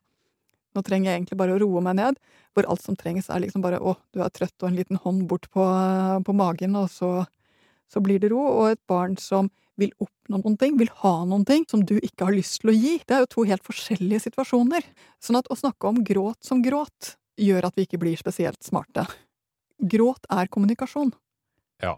nå 0.77 0.83
trenger 0.87 1.11
jeg 1.11 1.21
egentlig 1.21 1.39
bare 1.41 1.57
å 1.57 1.61
roe 1.63 1.83
meg 1.85 1.99
ned, 1.99 2.21
hvor 2.53 2.69
alt 2.71 2.85
som 2.85 2.97
trengs 2.99 3.29
er 3.33 3.43
liksom 3.45 3.65
bare 3.65 3.81
å, 3.81 3.97
du 4.13 4.23
er 4.25 4.33
trøtt 4.33 4.57
og 4.63 4.71
en 4.71 4.79
liten 4.79 5.01
hånd 5.01 5.27
bort 5.31 5.49
på, 5.53 5.65
på 6.27 6.37
magen, 6.37 6.77
og 6.81 6.91
så, 6.93 7.25
så 7.93 8.03
blir 8.05 8.23
det 8.23 8.33
ro. 8.33 8.41
Og 8.41 8.73
et 8.73 8.83
barn 8.91 9.17
som 9.21 9.51
vil 9.81 9.93
oppnå 10.03 10.41
noen 10.43 10.59
ting, 10.61 10.77
vil 10.81 10.93
ha 11.03 11.15
noen 11.29 11.45
ting 11.49 11.65
som 11.71 11.85
du 11.89 11.97
ikke 11.99 12.29
har 12.29 12.37
lyst 12.37 12.61
til 12.63 12.73
å 12.73 12.77
gi. 12.77 12.99
Det 13.07 13.17
er 13.17 13.25
jo 13.25 13.33
to 13.35 13.47
helt 13.49 13.65
forskjellige 13.67 14.27
situasjoner. 14.29 14.87
Sånn 15.23 15.41
at 15.41 15.49
å 15.53 15.59
snakke 15.59 15.89
om 15.91 16.03
gråt 16.07 16.41
som 16.45 16.63
gråt 16.65 17.15
gjør 17.41 17.69
at 17.69 17.79
vi 17.79 17.87
ikke 17.87 18.01
blir 18.03 18.21
spesielt 18.21 18.61
smarte. 18.65 19.07
Gråt 19.81 20.29
er 20.31 20.51
kommunikasjon. 20.53 21.15
Ja. 21.83 21.97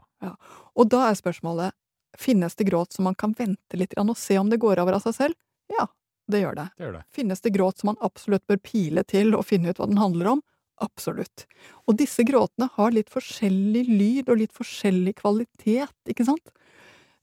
Og 0.78 0.88
da 0.92 1.08
er 1.10 1.18
spørsmålet, 1.18 1.74
finnes 2.16 2.54
det 2.56 2.68
gråt 2.70 2.94
som 2.94 3.08
man 3.08 3.18
kan 3.18 3.34
vente 3.36 3.78
litt 3.78 3.96
og 3.98 4.14
se 4.16 4.38
om 4.38 4.48
det 4.50 4.62
går 4.62 4.80
over 4.80 4.96
av 4.96 5.04
seg 5.04 5.16
selv? 5.18 5.38
Ja, 5.72 5.88
det 6.30 6.40
gjør 6.40 6.56
det. 6.58 6.66
Det 6.78 6.86
gjør 6.86 6.96
det. 6.98 7.04
Finnes 7.14 7.40
det 7.44 7.52
gråt 7.54 7.80
som 7.80 7.90
man 7.92 8.00
absolutt 8.06 8.46
bør 8.48 8.60
pile 8.64 9.04
til 9.08 9.34
og 9.36 9.46
finne 9.48 9.70
ut 9.72 9.80
hva 9.80 9.88
den 9.90 10.00
handler 10.00 10.30
om? 10.34 10.42
Absolutt. 10.82 11.44
Og 11.86 11.96
disse 12.00 12.24
gråtene 12.26 12.68
har 12.74 12.94
litt 12.94 13.12
forskjellig 13.12 13.84
lyd 13.88 14.30
og 14.32 14.40
litt 14.40 14.54
forskjellig 14.56 15.14
kvalitet, 15.20 15.94
ikke 16.10 16.26
sant? 16.26 16.54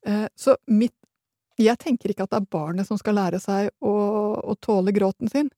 Eh, 0.05 0.27
Så 0.36 0.55
mitt 0.67 0.96
Jeg 1.60 1.77
tenker 1.77 2.10
ikke 2.10 2.24
at 2.24 2.31
det 2.31 2.39
er 2.39 2.53
barnet 2.55 2.88
som 2.88 2.98
skal 2.98 3.20
lære 3.20 3.38
seg 3.43 3.67
å, 3.86 3.91
å 4.39 4.55
tåle 4.58 4.93
gråten 4.96 5.29
sin, 5.29 5.51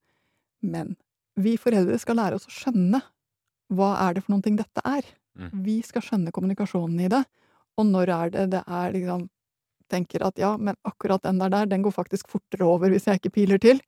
men 0.59 0.97
vi 1.39 1.53
foreldre 1.55 1.95
skal 2.01 2.17
lære 2.19 2.35
oss 2.35 2.49
å 2.49 2.51
skjønne 2.51 2.99
hva 3.71 3.91
er 4.09 4.15
det 4.17 4.23
for 4.25 4.33
noen 4.33 4.43
ting 4.43 4.57
dette 4.59 4.83
er. 4.83 5.05
Mm. 5.39 5.63
Vi 5.63 5.77
skal 5.85 6.03
skjønne 6.03 6.33
kommunikasjonen 6.35 6.99
i 7.05 7.07
det, 7.13 7.21
og 7.79 7.87
når 7.87 8.11
er 8.17 8.33
det 8.33 8.43
det 8.57 8.63
er 8.67 8.91
liksom 8.97 9.29
tenker 9.93 10.25
at 10.25 10.41
ja, 10.41 10.55
men 10.57 10.77
akkurat 10.87 11.23
den 11.23 11.39
der 11.41 11.53
der, 11.53 11.69
den 11.69 11.85
går 11.85 11.93
faktisk 11.95 12.31
fortere 12.33 12.67
over 12.67 12.91
hvis 12.93 13.07
jeg 13.07 13.21
ikke 13.21 13.35
piler 13.37 13.61
til. 13.61 13.81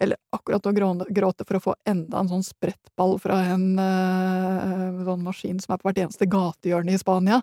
Eller 0.00 0.16
akkurat 0.32 0.64
å 0.64 0.72
gråte 0.72 1.44
for 1.44 1.58
å 1.58 1.64
få 1.64 1.74
enda 1.88 2.22
en 2.22 2.30
sånn 2.30 2.44
sprettball 2.46 3.18
fra 3.20 3.42
en 3.52 3.66
eh, 3.76 5.02
sånn 5.04 5.26
maskin 5.26 5.60
som 5.60 5.74
er 5.74 5.82
på 5.82 5.90
hvert 5.90 6.00
eneste 6.06 6.28
gatehjørne 6.30 6.96
i 6.96 7.00
Spania. 7.00 7.42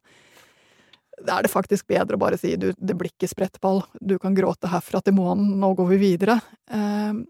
Da 1.17 1.37
er 1.37 1.45
det 1.45 1.53
faktisk 1.53 1.87
bedre 1.89 2.17
å 2.17 2.21
bare 2.21 2.37
si 2.41 2.55
du, 2.57 2.71
det 2.77 2.97
blir 2.97 3.13
ikke 3.13 3.29
sprettball, 3.29 3.83
du 4.01 4.17
kan 4.21 4.37
gråte 4.37 4.69
herfra 4.69 5.01
til 5.05 5.17
månen, 5.17 5.55
nå 5.61 5.71
går 5.77 5.91
vi 5.93 6.01
videre. 6.01 6.39
Uh, 6.69 7.21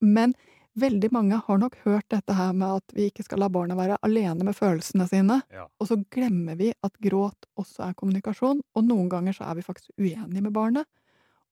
men 0.00 0.34
veldig 0.78 1.10
mange 1.12 1.38
har 1.46 1.58
nok 1.58 1.76
hørt 1.84 2.06
dette 2.12 2.34
her 2.36 2.52
med 2.56 2.80
at 2.80 2.94
vi 2.94 3.08
ikke 3.10 3.24
skal 3.26 3.42
la 3.42 3.48
barna 3.52 3.76
være 3.78 3.98
alene 4.06 4.46
med 4.46 4.56
følelsene 4.56 5.06
sine. 5.10 5.40
Ja. 5.52 5.66
Og 5.80 5.90
så 5.90 5.98
glemmer 6.14 6.58
vi 6.58 6.70
at 6.72 6.98
gråt 7.02 7.48
også 7.60 7.88
er 7.88 7.96
kommunikasjon, 7.98 8.62
og 8.62 8.86
noen 8.86 9.08
ganger 9.10 9.36
så 9.36 9.48
er 9.50 9.58
vi 9.58 9.66
faktisk 9.66 9.90
uenige 9.98 10.44
med 10.44 10.54
barnet. 10.54 10.86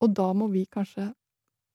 Og 0.02 0.14
da 0.14 0.30
må 0.36 0.48
vi 0.52 0.66
kanskje 0.70 1.10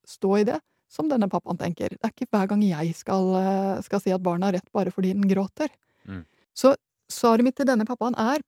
stå 0.07 0.37
i 0.39 0.47
det, 0.47 0.59
som 0.91 1.09
denne 1.09 1.29
pappaen 1.31 1.59
tenker. 1.59 1.95
Det 1.95 2.07
er 2.07 2.13
ikke 2.13 2.29
hver 2.31 2.49
gang 2.51 2.63
jeg 2.65 2.95
skal, 2.95 3.35
eh, 3.39 3.81
skal 3.83 4.01
si 4.03 4.13
at 4.13 4.23
barna 4.23 4.47
har 4.47 4.59
rett 4.59 4.71
bare 4.71 4.93
fordi 4.93 5.13
den 5.13 5.27
gråter. 5.27 5.71
Mm. 6.07 6.25
Så 6.53 6.75
svaret 7.11 7.43
mitt 7.43 7.57
til 7.57 7.67
denne 7.69 7.87
pappaen 7.87 8.17
er 8.17 8.43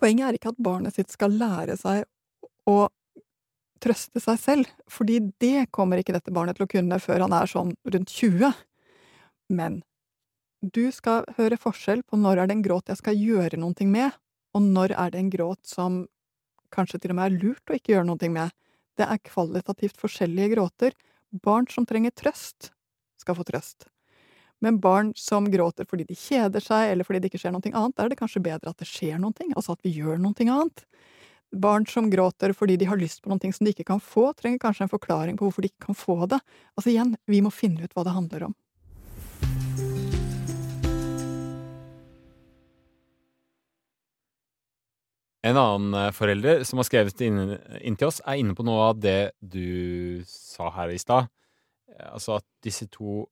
Poenget 0.00 0.24
er 0.24 0.36
ikke 0.38 0.48
at 0.54 0.62
barnet 0.64 0.94
sitt 0.96 1.12
skal 1.12 1.34
lære 1.36 1.76
seg 1.76 2.06
å 2.66 2.88
trøste 3.82 4.22
seg 4.22 4.38
selv, 4.40 4.70
fordi 4.90 5.18
det 5.42 5.68
kommer 5.74 6.00
ikke 6.00 6.14
dette 6.14 6.34
barnet 6.34 6.58
til 6.58 6.66
å 6.66 6.70
kunne 6.70 6.98
før 7.02 7.24
han 7.26 7.34
er 7.36 7.50
sånn 7.50 7.74
rundt 7.94 8.14
20. 8.14 8.52
Men 9.52 9.80
du 10.62 10.84
skal 10.94 11.26
høre 11.36 11.58
forskjell 11.58 12.04
på 12.06 12.18
når 12.20 12.42
er 12.42 12.50
det 12.50 12.58
en 12.58 12.66
gråt 12.66 12.92
jeg 12.92 13.00
skal 13.00 13.18
gjøre 13.18 13.58
noe 13.58 13.88
med, 13.90 14.18
og 14.54 14.66
når 14.66 14.94
er 14.94 15.12
det 15.12 15.22
en 15.22 15.32
gråt 15.32 15.62
som 15.66 16.02
kanskje 16.72 17.02
til 17.02 17.14
og 17.14 17.18
med 17.18 17.28
er 17.28 17.40
lurt 17.40 17.70
å 17.70 17.76
ikke 17.76 17.96
gjøre 17.96 18.08
noe 18.08 18.32
med. 18.32 18.52
Det 18.96 19.08
er 19.08 19.24
kvalitativt 19.26 19.98
forskjellige 20.00 20.54
gråter. 20.54 20.94
Barn 21.44 21.66
som 21.72 21.86
trenger 21.88 22.14
trøst, 22.16 22.70
skal 23.20 23.36
få 23.38 23.46
trøst. 23.48 23.88
Men 24.62 24.78
barn 24.80 25.10
som 25.18 25.48
gråter 25.50 25.88
fordi 25.88 26.06
de 26.06 26.16
kjeder 26.16 26.62
seg, 26.62 26.92
eller 26.92 27.06
fordi 27.06 27.22
det 27.22 27.32
ikke 27.32 27.40
skjer 27.42 27.54
noe 27.56 27.72
annet, 27.72 27.96
da 27.96 28.04
er 28.04 28.12
det 28.12 28.20
kanskje 28.20 28.44
bedre 28.44 28.70
at 28.70 28.78
det 28.78 28.86
skjer 28.86 29.18
noe, 29.18 29.48
altså 29.56 29.74
at 29.74 29.82
vi 29.82 29.96
gjør 29.96 30.20
noe 30.22 30.46
annet. 30.46 30.84
Barn 31.52 31.84
som 31.86 32.08
gråter 32.10 32.54
fordi 32.56 32.78
de 32.80 32.86
har 32.88 32.96
lyst 32.96 33.20
på 33.20 33.28
noe 33.28 33.52
som 33.52 33.66
de 33.66 33.74
ikke 33.74 33.84
kan 33.84 34.00
få, 34.00 34.30
trenger 34.32 34.60
kanskje 34.62 34.86
en 34.86 34.92
forklaring 34.92 35.36
på 35.36 35.44
hvorfor 35.44 35.64
de 35.64 35.68
ikke 35.68 35.90
kan 35.90 35.98
få 35.98 36.16
det. 36.24 36.40
Altså 36.78 36.92
igjen, 36.94 37.12
vi 37.28 37.42
må 37.44 37.52
finne 37.52 37.84
ut 37.84 37.92
hva 37.92 38.06
det 38.06 38.14
handler 38.16 38.46
om. 38.48 38.54
En 45.42 45.58
annen 45.58 45.94
eh, 45.98 46.12
forelder 46.14 46.64
som 46.64 46.78
har 46.80 46.86
skrevet 46.86 47.20
inn, 47.26 47.56
inn 47.82 47.98
til 47.98 48.08
oss, 48.08 48.22
er 48.24 48.38
inne 48.40 48.54
på 48.56 48.64
noe 48.64 48.88
av 48.92 49.00
det 49.02 49.34
du 49.42 50.22
sa 50.30 50.70
her 50.78 50.94
i 50.94 51.00
stad. 51.02 51.28
Eh, 51.90 52.08
Altså 52.14 52.38
at 52.38 52.46
disse 52.64 52.86
to 52.88 53.26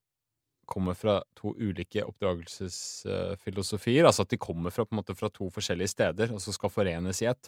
kommer 0.70 0.94
fra 0.98 1.18
to 1.38 1.54
ulike 1.58 2.04
oppdragelsesfilosofier. 2.06 4.04
Altså 4.06 4.22
at 4.24 4.32
de 4.32 4.38
kommer 4.40 4.70
fra, 4.74 4.84
måte, 4.94 5.14
fra 5.18 5.28
to 5.34 5.50
forskjellige 5.52 5.92
steder, 5.94 6.32
og 6.34 6.40
så 6.42 6.50
skal 6.54 6.70
forenes 6.72 7.22
i 7.24 7.30
ett. 7.30 7.44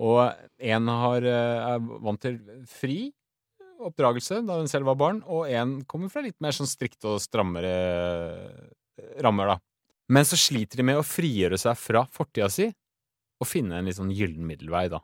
Og 0.00 0.18
én 0.58 0.84
er 0.92 1.22
vant 2.02 2.22
til 2.22 2.36
fri 2.70 3.12
oppdragelse 3.82 4.42
da 4.46 4.58
hun 4.60 4.70
selv 4.70 4.86
var 4.90 4.98
barn, 5.00 5.18
og 5.26 5.50
én 5.50 5.84
kommer 5.90 6.08
fra 6.12 6.22
litt 6.24 6.40
mer 6.42 6.54
sånn 6.56 6.70
strikt 6.70 7.04
og 7.08 7.20
strammere 7.22 7.72
rammer, 9.24 9.46
da. 9.54 9.58
Men 10.12 10.24
så 10.28 10.36
sliter 10.38 10.76
de 10.80 10.84
med 10.86 10.98
å 11.00 11.06
frigjøre 11.06 11.58
seg 11.60 11.78
fra 11.78 12.02
fortida 12.12 12.48
si 12.52 12.66
og 13.42 13.48
finne 13.48 13.78
en 13.78 13.86
litt 13.88 13.98
sånn 13.98 14.12
gyllen 14.14 14.46
middelvei, 14.46 14.86
da. 14.92 15.00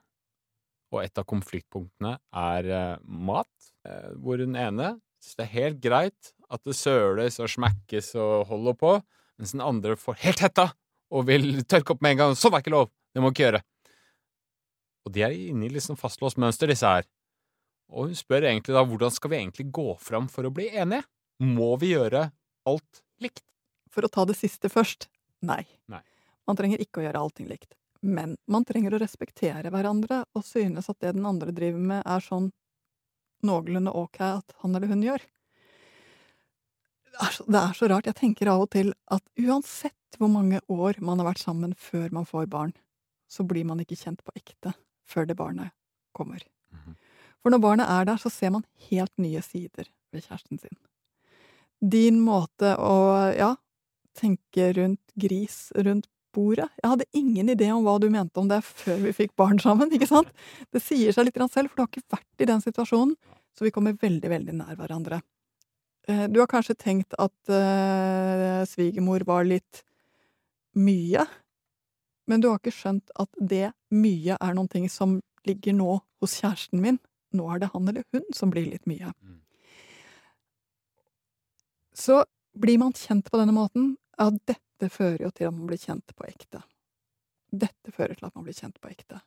Og 0.94 1.02
et 1.02 1.20
av 1.20 1.26
konfliktpunktene 1.28 2.14
er 2.40 2.70
eh, 2.72 2.96
mat, 3.04 3.50
eh, 3.88 4.10
hvor 4.22 4.40
den 4.40 4.56
ene 4.56 4.94
syns 5.20 5.36
det 5.36 5.44
er 5.44 5.56
helt 5.56 5.80
greit 5.84 6.30
at 6.48 6.62
det 6.64 6.76
søles 6.76 7.38
og 7.42 7.50
smekkes 7.52 8.14
og 8.18 8.48
holder 8.48 8.76
på, 8.78 8.92
mens 9.38 9.54
den 9.54 9.64
andre 9.64 9.96
får 10.00 10.20
helt 10.24 10.42
hetta 10.44 10.70
og 11.14 11.26
vil 11.28 11.62
tørke 11.68 11.94
opp 11.94 12.04
med 12.04 12.16
en 12.16 12.22
gang. 12.22 12.38
Sånn 12.38 12.56
er 12.56 12.64
ikke 12.64 12.74
lov! 12.74 12.90
Det 13.14 13.22
må 13.24 13.32
ikke 13.32 13.46
gjøre. 13.46 13.62
Og 15.08 15.14
de 15.14 15.24
er 15.24 15.36
inne 15.36 15.68
i 15.68 15.72
liksom 15.72 15.96
fastlåst 15.96 16.40
mønster, 16.40 16.68
disse 16.68 16.88
her. 16.88 17.06
Og 17.88 18.10
hun 18.10 18.18
spør 18.18 18.44
egentlig 18.50 18.76
da 18.76 18.84
hvordan 18.84 19.12
skal 19.14 19.32
vi 19.32 19.38
egentlig 19.40 19.70
gå 19.72 19.94
fram 20.04 20.28
for 20.28 20.44
å 20.44 20.52
bli 20.52 20.68
enige? 20.68 21.06
Må 21.40 21.74
vi 21.80 21.94
gjøre 21.94 22.28
alt 22.68 23.02
likt? 23.22 23.44
For 23.88 24.04
å 24.04 24.12
ta 24.12 24.26
det 24.28 24.36
siste 24.36 24.68
først 24.68 25.08
nei. 25.40 25.62
Nei. 25.88 26.02
Man 26.48 26.58
trenger 26.58 26.82
ikke 26.82 27.00
å 27.00 27.06
gjøre 27.06 27.22
allting 27.24 27.48
likt. 27.48 27.72
Men 28.04 28.36
man 28.46 28.66
trenger 28.68 28.94
å 28.94 29.00
respektere 29.00 29.72
hverandre 29.74 30.22
og 30.36 30.44
synes 30.46 30.90
at 30.90 31.00
det 31.02 31.16
den 31.16 31.26
andre 31.26 31.54
driver 31.54 31.80
med, 31.80 32.02
er 32.04 32.22
sånn 32.22 32.52
noenlunde 33.46 33.94
ok 33.94 34.20
at 34.28 34.54
han 34.62 34.76
eller 34.76 34.92
hun 34.92 35.02
gjør. 35.06 35.24
Det 37.18 37.58
er, 37.58 37.72
så, 37.74 37.88
rart. 37.90 38.06
Jeg 38.06 38.18
tenker 38.18 38.50
av 38.52 38.64
og 38.66 38.70
til 38.74 38.92
at 39.10 39.24
uansett 39.40 40.18
hvor 40.18 40.30
mange 40.30 40.60
år 40.70 41.00
man 41.02 41.18
har 41.18 41.32
vært 41.32 41.42
sammen 41.42 41.74
før 41.74 42.12
man 42.14 42.26
får 42.28 42.46
barn, 42.50 42.72
så 43.28 43.44
blir 43.44 43.66
man 43.68 43.82
ikke 43.82 43.98
kjent 43.98 44.22
på 44.24 44.34
ekte 44.38 44.72
før 45.08 45.26
det 45.28 45.36
barnet 45.38 45.74
kommer. 46.16 46.42
Mhm. 46.72 46.94
For 47.42 47.54
når 47.54 47.62
barnet 47.62 47.90
er 47.90 48.04
der, 48.04 48.18
så 48.18 48.30
ser 48.30 48.50
man 48.50 48.64
helt 48.90 49.12
nye 49.18 49.42
sider 49.42 49.86
ved 50.12 50.24
kjæresten 50.24 50.60
sin. 50.60 50.78
Din 51.78 52.18
måte 52.20 52.74
å, 52.74 53.34
ja, 53.36 53.54
tenke 54.18 54.72
rundt 54.74 55.14
gris 55.14 55.68
rundt 55.76 56.08
bordet. 56.34 56.68
Jeg 56.82 56.90
hadde 56.90 57.08
ingen 57.16 57.50
idé 57.54 57.70
om 57.72 57.84
hva 57.86 57.96
du 58.02 58.08
mente 58.10 58.40
om 58.40 58.48
det 58.50 58.60
før 58.66 58.98
vi 59.06 59.14
fikk 59.16 59.34
barn 59.38 59.60
sammen, 59.62 59.90
ikke 59.94 60.10
sant? 60.10 60.30
Det 60.74 60.82
sier 60.82 61.14
seg 61.14 61.28
litt 61.28 61.38
selv, 61.52 61.70
for 61.70 61.76
du 61.76 61.84
har 61.84 61.90
ikke 61.92 62.16
vært 62.18 62.44
i 62.44 62.50
den 62.50 62.62
situasjonen, 62.64 63.16
så 63.56 63.66
vi 63.66 63.72
kommer 63.74 63.96
veldig, 63.98 64.30
veldig 64.30 64.58
nær 64.60 64.78
hverandre. 64.78 65.22
Eh, 66.08 66.28
Du 66.28 66.40
har 66.40 66.48
kanskje 66.48 66.74
tenkt 66.74 67.14
at 67.18 67.52
uh, 67.52 68.64
svigermor 68.64 69.24
var 69.28 69.44
litt 69.44 69.82
mye, 70.78 71.26
men 72.28 72.40
du 72.40 72.48
har 72.48 72.60
ikke 72.60 72.72
skjønt 72.72 73.12
at 73.20 73.28
det 73.40 73.72
mye 73.92 74.36
er 74.40 74.56
noen 74.56 74.70
ting 74.72 74.88
som 74.92 75.18
ligger 75.48 75.76
nå 75.76 75.98
hos 76.20 76.38
kjæresten 76.40 76.80
min. 76.84 76.98
Nå 77.36 77.48
er 77.52 77.60
det 77.60 77.70
han 77.74 77.88
eller 77.88 78.04
hun 78.12 78.24
som 78.36 78.52
blir 78.52 78.68
litt 78.68 78.86
mye. 78.88 79.12
Mm. 79.20 79.40
Så 81.92 82.22
blir 82.56 82.80
man 82.80 82.96
kjent 82.96 83.28
på 83.30 83.40
denne 83.40 83.56
måten, 83.56 83.96
ja, 84.18 84.30
dette 84.30 84.90
fører 84.92 85.26
jo 85.26 85.32
til 85.34 85.48
at 85.48 85.56
man 85.56 85.68
blir 85.68 85.80
kjent 85.80 86.14
på 86.16 86.26
ekte. 86.28 86.62
Dette 87.48 87.92
fører 87.92 88.16
til 88.16 88.28
at 88.28 88.36
man 88.36 88.46
blir 88.46 88.56
kjent 88.56 88.76
på 88.80 88.90
ekte. 88.92 89.20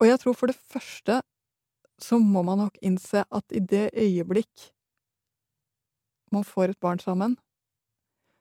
Og 0.00 0.08
jeg 0.08 0.22
tror 0.22 0.36
for 0.38 0.50
det 0.50 0.58
første 0.58 1.20
så 2.00 2.18
må 2.22 2.42
man 2.46 2.62
nok 2.64 2.78
innse 2.86 3.26
at 3.28 3.52
i 3.52 3.60
det 3.60 3.90
øyeblikk 3.92 4.70
man 6.34 6.46
får 6.46 6.72
et 6.72 6.80
barn 6.80 7.00
sammen, 7.02 7.36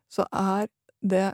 så 0.10 0.26
er 0.34 0.70
det 1.02 1.34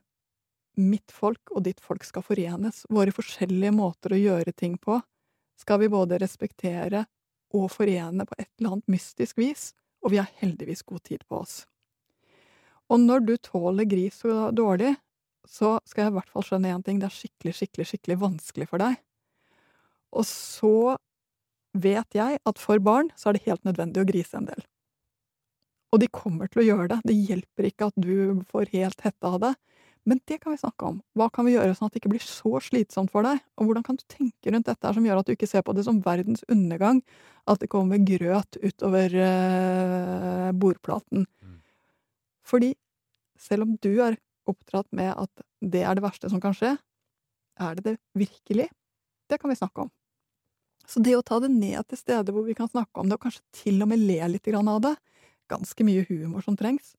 mitt 0.75 1.11
folk 1.11 1.53
og 1.55 1.63
ditt 1.67 1.79
folk 1.83 2.03
skal 2.03 2.25
forenes. 2.25 2.83
Våre 2.91 3.13
forskjellige 3.15 3.73
måter 3.75 4.15
å 4.15 4.19
gjøre 4.19 4.53
ting 4.55 4.75
på 4.77 4.99
skal 5.59 5.79
vi 5.79 5.91
både 5.91 6.19
respektere 6.19 7.05
og 7.55 7.69
forene 7.71 8.25
på 8.27 8.35
et 8.37 8.49
eller 8.59 8.75
annet 8.75 8.91
mystisk 8.91 9.39
vis, 9.39 9.69
og 10.03 10.11
vi 10.11 10.19
har 10.19 10.31
heldigvis 10.41 10.83
god 10.83 11.05
tid 11.07 11.23
på 11.29 11.39
oss. 11.39 11.63
Og 12.91 12.99
når 13.01 13.23
du 13.25 13.33
tåler 13.41 13.87
gris 13.89 14.19
så 14.21 14.49
dårlig, 14.53 14.93
så 15.47 15.77
skal 15.85 16.05
jeg 16.05 16.13
i 16.13 16.17
hvert 16.17 16.31
fall 16.33 16.45
skjønne 16.45 16.73
én 16.73 16.83
ting, 16.85 16.99
det 16.99 17.07
er 17.07 17.15
skikkelig, 17.15 17.55
skikkelig, 17.57 17.87
skikkelig 17.89 18.19
vanskelig 18.21 18.67
for 18.69 18.81
deg. 18.81 18.99
Og 20.15 20.25
så 20.27 20.95
vet 21.75 22.17
jeg 22.17 22.39
at 22.39 22.61
for 22.61 22.81
barn 22.83 23.11
så 23.19 23.29
er 23.29 23.37
det 23.37 23.45
helt 23.47 23.65
nødvendig 23.67 24.03
å 24.03 24.09
grise 24.09 24.39
en 24.39 24.49
del. 24.49 24.65
Og 25.95 26.01
de 26.01 26.11
kommer 26.11 26.49
til 26.51 26.59
å 26.59 26.65
gjøre 26.65 26.89
det, 26.91 26.97
det 27.07 27.15
hjelper 27.15 27.69
ikke 27.69 27.87
at 27.87 27.95
du 27.95 28.43
får 28.51 28.73
helt 28.73 29.05
hette 29.05 29.29
av 29.29 29.39
det. 29.39 29.53
Men 30.05 30.19
det 30.29 30.37
kan 30.41 30.53
vi 30.53 30.59
snakke 30.59 30.85
om. 30.85 30.97
Hva 31.17 31.31
kan 31.33 31.47
vi 31.47 31.55
gjøre 31.55 31.73
sånn 31.73 31.87
at 31.87 31.95
det 31.95 32.03
ikke 32.03 32.11
blir 32.11 32.21
så 32.21 32.59
slitsomt 32.61 33.09
for 33.13 33.25
deg? 33.25 33.39
Og 33.57 33.69
hvordan 33.69 33.85
kan 33.87 33.97
du 33.97 34.03
tenke 34.11 34.51
rundt 34.53 34.67
dette 34.67 34.85
her 34.85 34.93
som 34.93 35.07
gjør 35.07 35.21
at 35.21 35.29
du 35.29 35.33
ikke 35.33 35.49
ser 35.49 35.63
på 35.65 35.73
det 35.73 35.85
som 35.87 36.01
verdens 36.05 36.43
undergang, 36.51 36.99
at 37.49 37.63
det 37.63 37.71
kommer 37.71 38.03
grøt 38.05 38.59
utover 38.59 39.15
eh, 39.23 40.51
bordplaten? 40.61 41.25
Mm. 41.41 41.57
Fordi 42.45 42.75
selv 43.41 43.65
om 43.65 43.73
du 43.81 43.95
er 44.03 44.19
oppdratt 44.45 44.91
med 44.93 45.15
at 45.15 45.45
det 45.63 45.81
er 45.87 45.97
det 45.97 46.05
verste 46.05 46.29
som 46.29 46.43
kan 46.43 46.53
skje, 46.53 46.75
er 47.55 47.79
det 47.79 47.87
det 47.87 47.97
virkelig? 48.19 48.67
Det 49.31 49.39
kan 49.41 49.49
vi 49.49 49.57
snakke 49.57 49.87
om. 49.87 49.93
Så 50.85 51.01
det 51.01 51.15
å 51.17 51.25
ta 51.25 51.39
det 51.41 51.49
ned 51.49 51.81
til 51.89 51.97
steder 51.97 52.35
hvor 52.35 52.45
vi 52.45 52.53
kan 52.53 52.69
snakke 52.69 53.01
om 53.01 53.09
det, 53.09 53.17
og 53.17 53.25
kanskje 53.25 53.63
til 53.63 53.81
og 53.81 53.89
med 53.89 54.05
le 54.05 54.19
litt 54.35 54.45
grann 54.45 54.69
av 54.69 54.83
det, 54.85 54.93
ganske 55.51 55.87
mye 55.87 56.05
humor 56.09 56.45
som 56.45 56.57
trengs. 56.59 56.93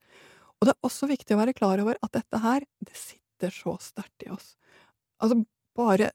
Og 0.60 0.68
det 0.68 0.74
er 0.74 0.88
også 0.88 1.08
viktig 1.10 1.36
å 1.36 1.40
være 1.40 1.56
klar 1.56 1.80
over 1.82 1.98
at 2.02 2.14
dette 2.16 2.40
her, 2.42 2.64
det 2.84 2.96
sitter 2.96 3.52
så 3.52 3.76
sterkt 3.82 4.24
i 4.26 4.30
oss. 4.32 4.54
Altså, 5.22 5.42
bare 5.76 6.10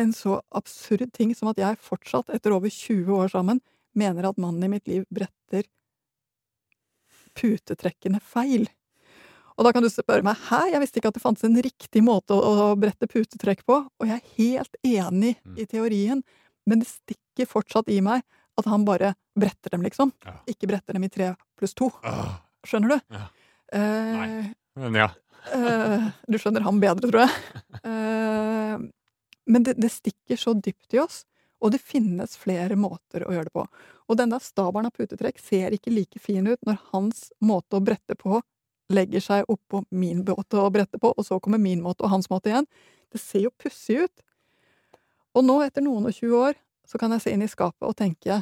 en 0.00 0.12
så 0.16 0.40
absurd 0.56 1.12
ting 1.16 1.32
som 1.36 1.50
at 1.52 1.60
jeg 1.60 1.80
fortsatt, 1.84 2.32
etter 2.32 2.54
over 2.56 2.72
20 2.72 3.12
år 3.16 3.32
sammen, 3.32 3.60
mener 3.96 4.28
at 4.28 4.38
mannen 4.40 4.64
i 4.64 4.72
mitt 4.72 4.88
liv 4.88 5.06
bretter 5.12 5.66
putetrekkene 7.36 8.20
feil. 8.24 8.68
Og 9.58 9.66
da 9.66 9.72
kan 9.76 9.84
du 9.84 9.90
spørre 9.92 10.24
meg 10.24 10.40
hæ, 10.48 10.62
jeg 10.72 10.80
visste 10.82 11.00
ikke 11.00 11.10
at 11.12 11.18
det 11.18 11.22
fantes 11.24 11.44
en 11.44 11.58
riktig 11.60 12.02
måte 12.04 12.36
å, 12.36 12.70
brette 12.80 13.08
putetrekk 13.10 13.64
på, 13.68 13.80
og 13.84 14.08
jeg 14.08 14.16
er 14.16 14.36
helt 14.38 14.78
enig 14.86 15.34
Mm. 15.44 15.58
i 15.58 15.66
teorien, 15.66 16.22
men 16.66 16.80
det 16.80 16.88
stikker 16.88 17.46
fortsatt 17.48 17.88
i 17.88 18.00
meg 18.00 18.22
at 18.60 18.68
han 18.70 18.84
bare 18.86 19.14
bretter 19.38 19.74
dem, 19.74 19.84
liksom. 19.86 20.12
Ja. 20.26 20.36
Ikke 20.50 20.68
bretter 20.70 20.96
dem 20.96 21.06
i 21.06 21.10
tre 21.12 21.32
pluss 21.58 21.74
to. 21.78 21.90
Åh, 22.04 22.36
Skjønner 22.68 22.94
du? 22.94 23.16
Ja. 23.16 23.26
Eh, 23.72 24.14
Nei. 24.20 24.54
men 24.82 24.98
ja. 25.00 25.08
eh, 25.54 26.08
du 26.28 26.38
skjønner 26.40 26.64
ham 26.66 26.80
bedre, 26.82 27.08
tror 27.10 27.26
jeg. 27.26 27.36
Eh, 27.80 28.78
men 29.50 29.64
det, 29.66 29.72
det 29.80 29.88
stikker 29.90 30.38
så 30.38 30.52
dypt 30.54 30.94
i 30.94 31.00
oss, 31.02 31.24
og 31.64 31.72
det 31.74 31.80
finnes 31.82 32.36
flere 32.38 32.76
måter 32.78 33.24
å 33.26 33.32
gjøre 33.34 33.48
det 33.48 33.54
på. 33.56 33.64
Og 34.06 34.18
denne 34.20 34.38
stabelen 34.42 34.90
av 34.90 34.94
putetrekk 34.94 35.40
ser 35.42 35.74
ikke 35.74 35.90
like 35.90 36.20
fin 36.22 36.46
ut 36.46 36.60
når 36.68 36.78
hans 36.92 37.24
måte 37.42 37.80
å 37.80 37.82
brette 37.82 38.14
på 38.20 38.38
legger 38.90 39.22
seg 39.24 39.50
oppå 39.50 39.84
min 39.94 40.24
måte 40.26 40.58
å 40.60 40.70
brette 40.72 40.98
på, 41.00 41.12
og 41.14 41.26
så 41.26 41.38
kommer 41.42 41.62
min 41.62 41.82
måte 41.82 42.04
og 42.04 42.12
hans 42.14 42.30
måte 42.30 42.50
igjen. 42.50 42.68
Det 43.10 43.20
ser 43.22 43.46
jo 43.46 43.54
pussig 43.58 44.04
ut. 44.04 44.24
Og 45.38 45.46
nå, 45.46 45.60
etter 45.62 45.84
noen 45.84 46.08
og 46.10 46.16
tjue 46.16 46.40
år, 46.50 46.58
så 46.86 46.98
kan 46.98 47.14
jeg 47.14 47.22
se 47.22 47.34
inn 47.34 47.44
i 47.46 47.50
skapet 47.50 47.86
og 47.86 47.94
tenke 47.98 48.40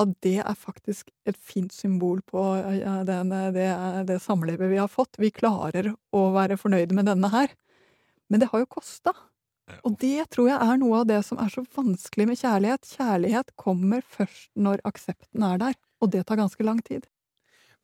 at 0.00 0.12
det 0.24 0.38
er 0.42 0.56
faktisk 0.58 1.10
et 1.28 1.36
fint 1.36 1.72
symbol 1.74 2.22
på 2.26 2.42
ja, 2.78 3.00
den, 3.06 3.32
det, 3.54 3.68
det 4.08 4.20
samlivet 4.24 4.70
vi 4.72 4.80
har 4.80 4.90
fått. 4.90 5.20
Vi 5.20 5.32
klarer 5.34 5.92
å 6.16 6.22
være 6.34 6.58
fornøyde 6.60 6.96
med 6.96 7.10
denne 7.10 7.30
her. 7.32 7.52
Men 8.30 8.42
det 8.42 8.50
har 8.52 8.62
jo 8.62 8.70
kosta. 8.70 9.14
Og 9.86 9.94
det 10.02 10.26
tror 10.34 10.50
jeg 10.50 10.58
er 10.58 10.78
noe 10.80 11.02
av 11.02 11.08
det 11.10 11.20
som 11.26 11.38
er 11.42 11.50
så 11.52 11.62
vanskelig 11.76 12.26
med 12.30 12.40
kjærlighet. 12.40 12.92
Kjærlighet 12.96 13.52
kommer 13.60 14.02
først 14.02 14.50
når 14.58 14.82
aksepten 14.88 15.44
er 15.46 15.60
der, 15.62 15.76
og 16.02 16.12
det 16.14 16.24
tar 16.26 16.40
ganske 16.40 16.66
lang 16.66 16.80
tid. 16.86 17.06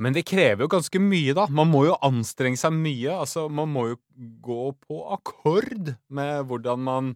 Men 0.03 0.13
det 0.13 0.27
krever 0.29 0.67
jo 0.67 0.73
ganske 0.75 1.01
mye, 1.01 1.33
da. 1.37 1.47
Man 1.49 1.71
må 1.73 1.87
jo 1.87 1.97
anstrenge 2.05 2.61
seg 2.61 2.75
mye. 2.77 3.15
Altså, 3.15 3.47
man 3.49 3.71
må 3.73 3.87
jo 3.93 4.01
gå 4.45 4.73
på 4.85 4.99
akkord 5.17 5.95
med 6.13 6.51
hvordan 6.51 6.83
man 6.85 7.15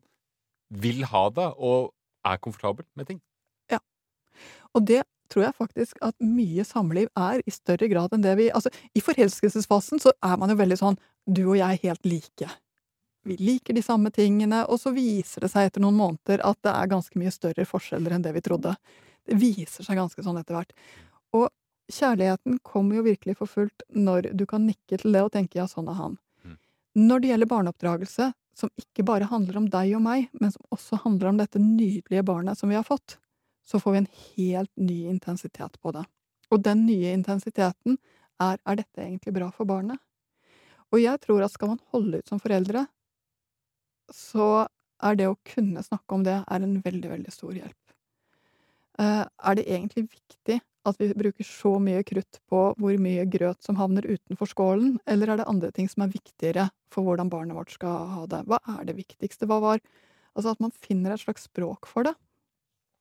vil 0.71 1.05
ha 1.11 1.27
det, 1.35 1.51
og 1.59 1.93
er 2.25 2.41
komfortabel 2.41 2.87
med 2.97 3.11
ting. 3.11 3.21
Og 4.77 4.87
det 4.87 5.03
tror 5.31 5.47
jeg 5.47 5.59
faktisk 5.59 6.01
at 6.05 6.17
mye 6.23 6.65
samliv 6.67 7.11
er, 7.19 7.43
i 7.47 7.55
større 7.55 7.89
grad 7.91 8.15
enn 8.15 8.25
det 8.25 8.35
vi 8.39 8.49
Altså, 8.51 8.73
i 8.95 9.03
forelskelsesfasen 9.05 10.03
så 10.03 10.13
er 10.27 10.37
man 10.41 10.51
jo 10.51 10.59
veldig 10.59 10.81
sånn 10.81 10.99
du 11.27 11.45
og 11.45 11.57
jeg 11.61 11.69
er 11.77 11.85
helt 11.85 12.09
like. 12.09 12.51
Vi 13.29 13.37
liker 13.37 13.77
de 13.77 13.83
samme 13.85 14.11
tingene, 14.11 14.65
og 14.67 14.81
så 14.81 14.95
viser 14.97 15.45
det 15.45 15.51
seg 15.53 15.69
etter 15.69 15.83
noen 15.85 15.99
måneder 15.99 16.43
at 16.47 16.59
det 16.65 16.73
er 16.73 16.91
ganske 16.91 17.21
mye 17.21 17.33
større 17.35 17.67
forskjeller 17.69 18.17
enn 18.17 18.25
det 18.25 18.33
vi 18.35 18.43
trodde. 18.45 18.75
Det 19.29 19.37
viser 19.39 19.87
seg 19.87 20.01
ganske 20.01 20.25
sånn 20.25 20.41
etter 20.41 20.57
hvert. 20.57 20.73
Og 21.37 21.51
kjærligheten 21.93 22.59
kommer 22.67 22.99
jo 22.99 23.07
virkelig 23.07 23.37
for 23.39 23.51
fullt 23.51 23.85
når 23.93 24.33
du 24.33 24.47
kan 24.49 24.65
nikke 24.67 24.99
til 25.03 25.13
det 25.15 25.25
og 25.27 25.33
tenke 25.37 25.61
ja, 25.61 25.69
sånn 25.69 25.91
er 25.93 25.99
han. 25.99 26.17
Mm. 26.47 26.57
Når 27.07 27.21
det 27.21 27.33
gjelder 27.33 27.53
barneoppdragelse, 27.53 28.31
som 28.57 28.73
ikke 28.81 29.05
bare 29.07 29.29
handler 29.31 29.61
om 29.61 29.69
deg 29.73 29.93
og 29.99 30.05
meg, 30.05 30.31
men 30.41 30.53
som 30.55 30.65
også 30.75 31.03
handler 31.05 31.31
om 31.31 31.41
dette 31.41 31.61
nydelige 31.63 32.25
barnet 32.27 32.59
som 32.59 32.73
vi 32.73 32.79
har 32.79 32.87
fått, 32.89 33.19
så 33.67 33.81
får 33.81 33.93
vi 33.93 33.99
en 33.99 34.13
helt 34.37 34.73
ny 34.77 34.99
intensitet 35.11 35.77
på 35.83 35.93
det. 35.95 36.05
Og 36.51 36.63
den 36.65 36.87
nye 36.87 37.13
intensiteten 37.15 37.99
er 38.41 38.59
er 38.65 38.81
dette 38.81 39.03
egentlig 39.05 39.35
bra 39.37 39.51
for 39.53 39.69
barnet? 39.69 40.01
Og 40.91 41.03
jeg 41.03 41.21
tror 41.23 41.45
at 41.45 41.53
skal 41.53 41.75
man 41.75 41.83
holde 41.93 42.19
ut 42.19 42.29
som 42.29 42.41
foreldre, 42.43 42.87
så 44.11 44.67
er 45.01 45.17
det 45.17 45.29
å 45.31 45.39
kunne 45.47 45.83
snakke 45.85 46.17
om 46.17 46.25
det 46.27 46.41
er 46.41 46.65
en 46.65 46.81
veldig, 46.83 47.11
veldig 47.13 47.33
stor 47.33 47.55
hjelp. 47.55 47.95
Eh, 48.99 49.23
er 49.25 49.57
det 49.57 49.69
egentlig 49.69 50.09
viktig 50.09 50.59
at 50.89 50.99
vi 51.01 51.11
bruker 51.15 51.45
så 51.45 51.75
mye 51.83 52.03
krutt 52.09 52.41
på 52.49 52.61
hvor 52.81 53.01
mye 53.01 53.27
grøt 53.31 53.63
som 53.63 53.79
havner 53.79 54.09
utenfor 54.09 54.49
skålen, 54.49 54.97
eller 55.07 55.31
er 55.31 55.41
det 55.41 55.49
andre 55.49 55.71
ting 55.77 55.89
som 55.89 56.05
er 56.05 56.13
viktigere 56.13 56.69
for 56.93 57.07
hvordan 57.07 57.31
barnet 57.33 57.57
vårt 57.57 57.77
skal 57.77 58.09
ha 58.15 58.27
det? 58.27 58.43
Hva 58.49 58.59
er 58.79 58.89
det 58.89 58.97
viktigste? 58.99 59.49
Hva 59.49 59.61
var 59.63 59.85
Altså 60.39 60.53
at 60.53 60.61
man 60.63 60.71
finner 60.71 61.11
et 61.11 61.19
slags 61.19 61.49
språk 61.49 61.89
for 61.91 62.07
det. 62.07 62.13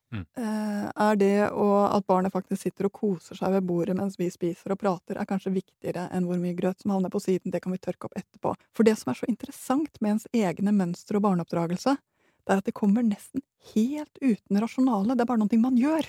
Mm. 0.09 0.25
Eh, 0.41 0.85
er 1.05 1.17
det 1.21 1.33
og 1.51 1.75
at 1.93 2.05
barnet 2.09 2.33
faktisk 2.33 2.63
sitter 2.63 2.87
og 2.87 2.95
koser 2.97 3.37
seg 3.37 3.53
ved 3.53 3.67
bordet 3.69 3.93
mens 3.97 4.17
vi 4.17 4.29
spiser 4.33 4.73
og 4.73 4.79
prater, 4.81 5.19
er 5.19 5.29
kanskje 5.29 5.53
viktigere 5.53 6.07
enn 6.15 6.25
hvor 6.25 6.39
mye 6.41 6.57
grøt 6.57 6.81
som 6.81 6.95
havner 6.95 7.13
på 7.13 7.21
siden, 7.21 7.53
det 7.53 7.61
kan 7.61 7.75
vi 7.75 7.81
tørke 7.81 8.09
opp 8.09 8.17
etterpå. 8.17 8.55
For 8.73 8.87
det 8.87 8.95
som 8.97 9.11
er 9.13 9.19
så 9.19 9.29
interessant 9.29 10.01
med 10.01 10.15
ens 10.15 10.25
egne 10.33 10.73
mønstre 10.73 11.19
og 11.19 11.27
barneoppdragelse, 11.27 11.93
det 12.49 12.55
er 12.55 12.63
at 12.63 12.65
det 12.65 12.77
kommer 12.77 13.05
nesten 13.05 13.43
helt 13.75 14.17
uten 14.23 14.61
rasjonale, 14.63 15.13
det 15.13 15.25
er 15.25 15.29
bare 15.29 15.43
noe 15.43 15.61
man 15.61 15.77
gjør. 15.77 16.07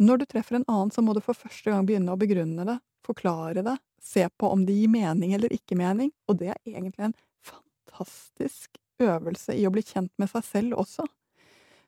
Når 0.00 0.22
du 0.22 0.28
treffer 0.30 0.56
en 0.56 0.64
annen, 0.64 0.92
så 0.94 1.04
må 1.04 1.12
du 1.12 1.20
for 1.20 1.36
første 1.36 1.68
gang 1.68 1.84
begynne 1.84 2.14
å 2.14 2.20
begrunne 2.20 2.64
det, 2.64 2.78
forklare 3.04 3.64
det, 3.66 3.76
se 4.00 4.24
på 4.40 4.48
om 4.48 4.64
det 4.64 4.78
gir 4.78 4.88
mening 4.88 5.34
eller 5.36 5.52
ikke 5.52 5.76
mening, 5.76 6.08
og 6.24 6.40
det 6.40 6.54
er 6.54 6.60
egentlig 6.64 7.10
en 7.10 7.18
fantastisk 7.44 8.80
øvelse 9.00 9.56
i 9.56 9.66
å 9.68 9.72
bli 9.74 9.84
kjent 9.84 10.12
med 10.20 10.32
seg 10.32 10.46
selv 10.46 10.80
også. 10.80 11.04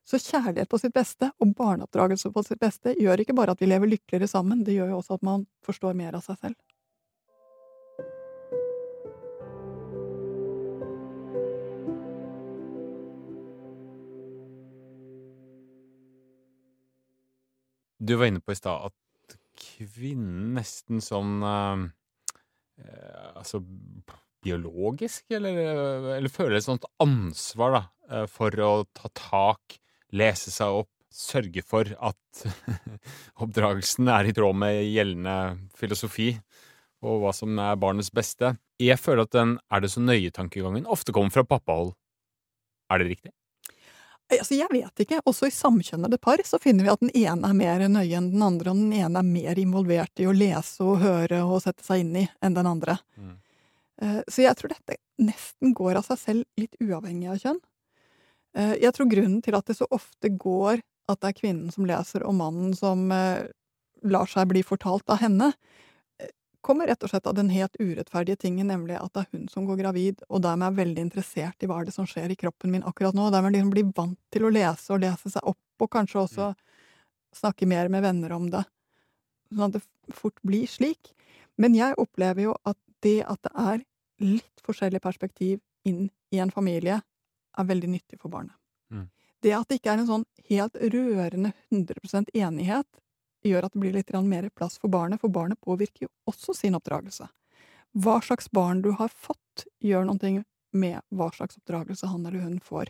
Så 0.03 0.19
kjærlighet 0.19 0.69
på 0.69 0.81
sitt 0.83 0.95
beste 0.95 1.31
og 1.39 1.55
barneoppdragelse 1.57 2.33
på 2.35 2.43
sitt 2.47 2.61
beste 2.61 2.97
gjør 2.99 3.23
ikke 3.23 3.37
bare 3.39 3.55
at 3.55 3.63
vi 3.63 3.71
lever 3.71 3.95
lykkeligere 3.95 4.29
sammen, 4.31 4.65
det 4.67 4.75
gjør 4.75 4.93
jo 4.93 4.99
også 4.99 5.19
at 5.21 5.27
man 5.27 5.47
forstår 5.65 5.95
mer 5.99 6.19
av 6.19 6.27
seg 6.27 6.41
selv. 6.43 6.59
Du 18.03 18.17
var 18.19 18.27
inne 18.27 18.43
på 18.43 18.51
i 18.51 18.59
stad 18.59 18.91
at 18.91 19.37
kvinnen 19.63 20.57
nesten 20.57 20.99
sånn 21.05 21.37
eh, 21.47 21.85
Altså 23.39 23.61
biologisk, 24.43 25.29
eller, 25.37 25.59
eller 26.17 26.33
føler 26.33 26.59
et 26.59 26.67
sånt 26.67 26.87
ansvar 27.03 27.77
da, 27.77 27.83
uh, 28.11 28.25
for 28.31 28.59
å 28.59 28.71
ta 28.91 29.11
tak, 29.15 29.77
lese 30.17 30.53
seg 30.55 30.83
opp, 30.83 30.91
sørge 31.13 31.61
for 31.67 31.89
at 32.01 32.45
oppdragelsen 33.43 34.09
er 34.09 34.29
i 34.29 34.35
tråd 34.37 34.57
med 34.57 34.81
gjeldende 34.87 35.37
filosofi 35.77 36.31
og 37.03 37.21
hva 37.25 37.33
som 37.35 37.59
er 37.59 37.79
barnets 37.81 38.13
beste. 38.15 38.55
Jeg 38.81 38.99
føler 39.01 39.27
at 39.27 39.35
den 39.35 39.57
er 39.73 39.83
det 39.83 39.91
så 39.93 40.03
nøye-tankegangen 40.03 40.89
ofte 40.91 41.15
kommer 41.15 41.35
fra 41.35 41.45
pappahold. 41.45 41.93
Er 42.93 43.03
det 43.03 43.09
riktig? 43.15 43.33
Altså, 44.33 44.55
jeg 44.57 44.71
vet 44.73 45.03
ikke. 45.05 45.21
Også 45.29 45.49
i 45.49 45.55
samkjønnede 45.55 46.17
par 46.23 46.41
så 46.47 46.61
finner 46.63 46.87
vi 46.87 46.93
at 46.93 47.03
den 47.03 47.13
ene 47.19 47.51
er 47.51 47.57
mer 47.59 47.85
nøye 47.91 48.17
enn 48.17 48.31
den 48.33 48.45
andre, 48.45 48.73
og 48.73 48.81
den 48.81 48.95
ene 48.97 49.21
er 49.21 49.29
mer 49.29 49.61
involvert 49.61 50.23
i 50.23 50.29
å 50.29 50.37
lese 50.37 50.87
og 50.87 51.03
høre 51.03 51.43
og 51.45 51.61
sette 51.65 51.85
seg 51.85 52.05
inn 52.05 52.15
i 52.23 52.27
enn 52.41 52.57
den 52.57 52.69
andre. 52.71 52.97
Mm. 53.19 53.35
Eh, 54.03 54.21
så 54.33 54.47
jeg 54.47 54.59
tror 54.59 54.73
dette 54.73 54.99
nesten 55.21 55.75
går 55.77 56.01
av 56.01 56.09
seg 56.09 56.23
selv, 56.23 56.49
litt 56.61 56.79
uavhengig 56.81 57.29
av 57.35 57.43
kjønn. 57.43 57.61
Eh, 58.57 58.75
jeg 58.83 58.95
tror 58.97 59.11
grunnen 59.11 59.41
til 59.45 59.57
at 59.57 59.69
det 59.69 59.79
så 59.79 59.89
ofte 59.91 60.31
går 60.31 60.83
at 61.11 61.21
det 61.21 61.33
er 61.33 61.39
kvinnen 61.41 61.73
som 61.75 61.87
leser, 61.89 62.25
og 62.27 62.37
mannen 62.39 62.75
som 62.77 63.09
eh, 63.13 63.49
lar 64.07 64.31
seg 64.31 64.51
bli 64.51 64.65
fortalt 64.67 65.09
av 65.13 65.23
henne, 65.23 65.53
kommer 66.63 66.87
rett 66.87 67.03
og 67.03 67.11
slett 67.11 67.27
av 67.27 67.35
den 67.35 67.51
helt 67.51 67.75
urettferdige 67.81 68.39
tingen, 68.45 68.69
nemlig 68.71 68.95
at 68.97 69.11
det 69.15 69.25
er 69.25 69.31
hun 69.35 69.49
som 69.51 69.67
går 69.67 69.81
gravid, 69.83 70.23
og 70.31 70.45
dermed 70.45 70.71
er 70.71 70.79
veldig 70.79 71.05
interessert 71.09 71.63
i 71.63 71.69
hva 71.69 71.81
er 71.81 71.89
det 71.89 71.95
som 71.97 72.07
skjer 72.09 72.33
i 72.33 72.39
kroppen 72.39 72.71
min 72.73 72.87
akkurat 72.87 73.17
nå, 73.19 73.27
og 73.27 73.35
dermed 73.35 73.57
liksom 73.57 73.73
blir 73.75 73.91
vant 73.97 74.19
til 74.33 74.47
å 74.47 74.53
lese 74.55 74.95
og 74.95 75.03
lese 75.03 75.33
seg 75.35 75.51
opp, 75.53 75.61
og 75.83 75.91
kanskje 75.91 76.23
også 76.23 76.53
snakke 77.35 77.67
mer 77.67 77.91
med 77.91 78.05
venner 78.07 78.35
om 78.37 78.47
det, 78.53 78.63
sånn 79.51 79.67
at 79.67 79.81
det 79.81 80.15
fort 80.15 80.39
blir 80.47 80.71
slik. 80.71 81.13
Men 81.61 81.75
jeg 81.77 81.99
opplever 82.01 82.47
jo 82.47 82.57
at 82.69 82.79
det 83.03 83.19
at 83.27 83.43
det 83.43 83.53
er 83.59 83.83
litt 84.23 84.63
forskjellig 84.63 85.03
perspektiv 85.03 85.59
inn 85.89 86.07
i 86.33 86.39
en 86.39 86.53
familie, 86.55 87.01
er 87.59 87.69
veldig 87.69 87.91
nyttig 87.93 88.21
for 88.21 88.33
barnet. 88.33 88.57
Mm. 88.93 89.09
Det 89.43 89.55
at 89.57 89.69
det 89.69 89.81
ikke 89.81 89.95
er 89.95 90.03
en 90.03 90.11
sånn 90.11 90.27
helt 90.49 90.77
rørende 90.95 91.53
100% 91.71 92.31
enighet, 92.35 92.89
gjør 93.43 93.67
at 93.67 93.75
det 93.75 93.83
blir 93.83 93.97
litt 93.97 94.13
mer 94.23 94.49
plass 94.55 94.79
for 94.79 94.93
barnet, 94.93 95.21
for 95.21 95.33
barnet 95.33 95.61
påvirker 95.61 96.07
jo 96.07 96.13
også 96.31 96.55
sin 96.55 96.79
oppdragelse. 96.79 97.27
Hva 97.93 98.21
slags 98.23 98.49
barn 98.51 98.83
du 98.83 98.93
har 98.97 99.11
fått, 99.11 99.67
gjør 99.81 100.07
noe 100.09 100.45
med 100.73 101.01
hva 101.11 101.29
slags 101.35 101.59
oppdragelse 101.59 102.09
han 102.09 102.27
eller 102.27 102.47
hun 102.47 102.61
får. 102.61 102.89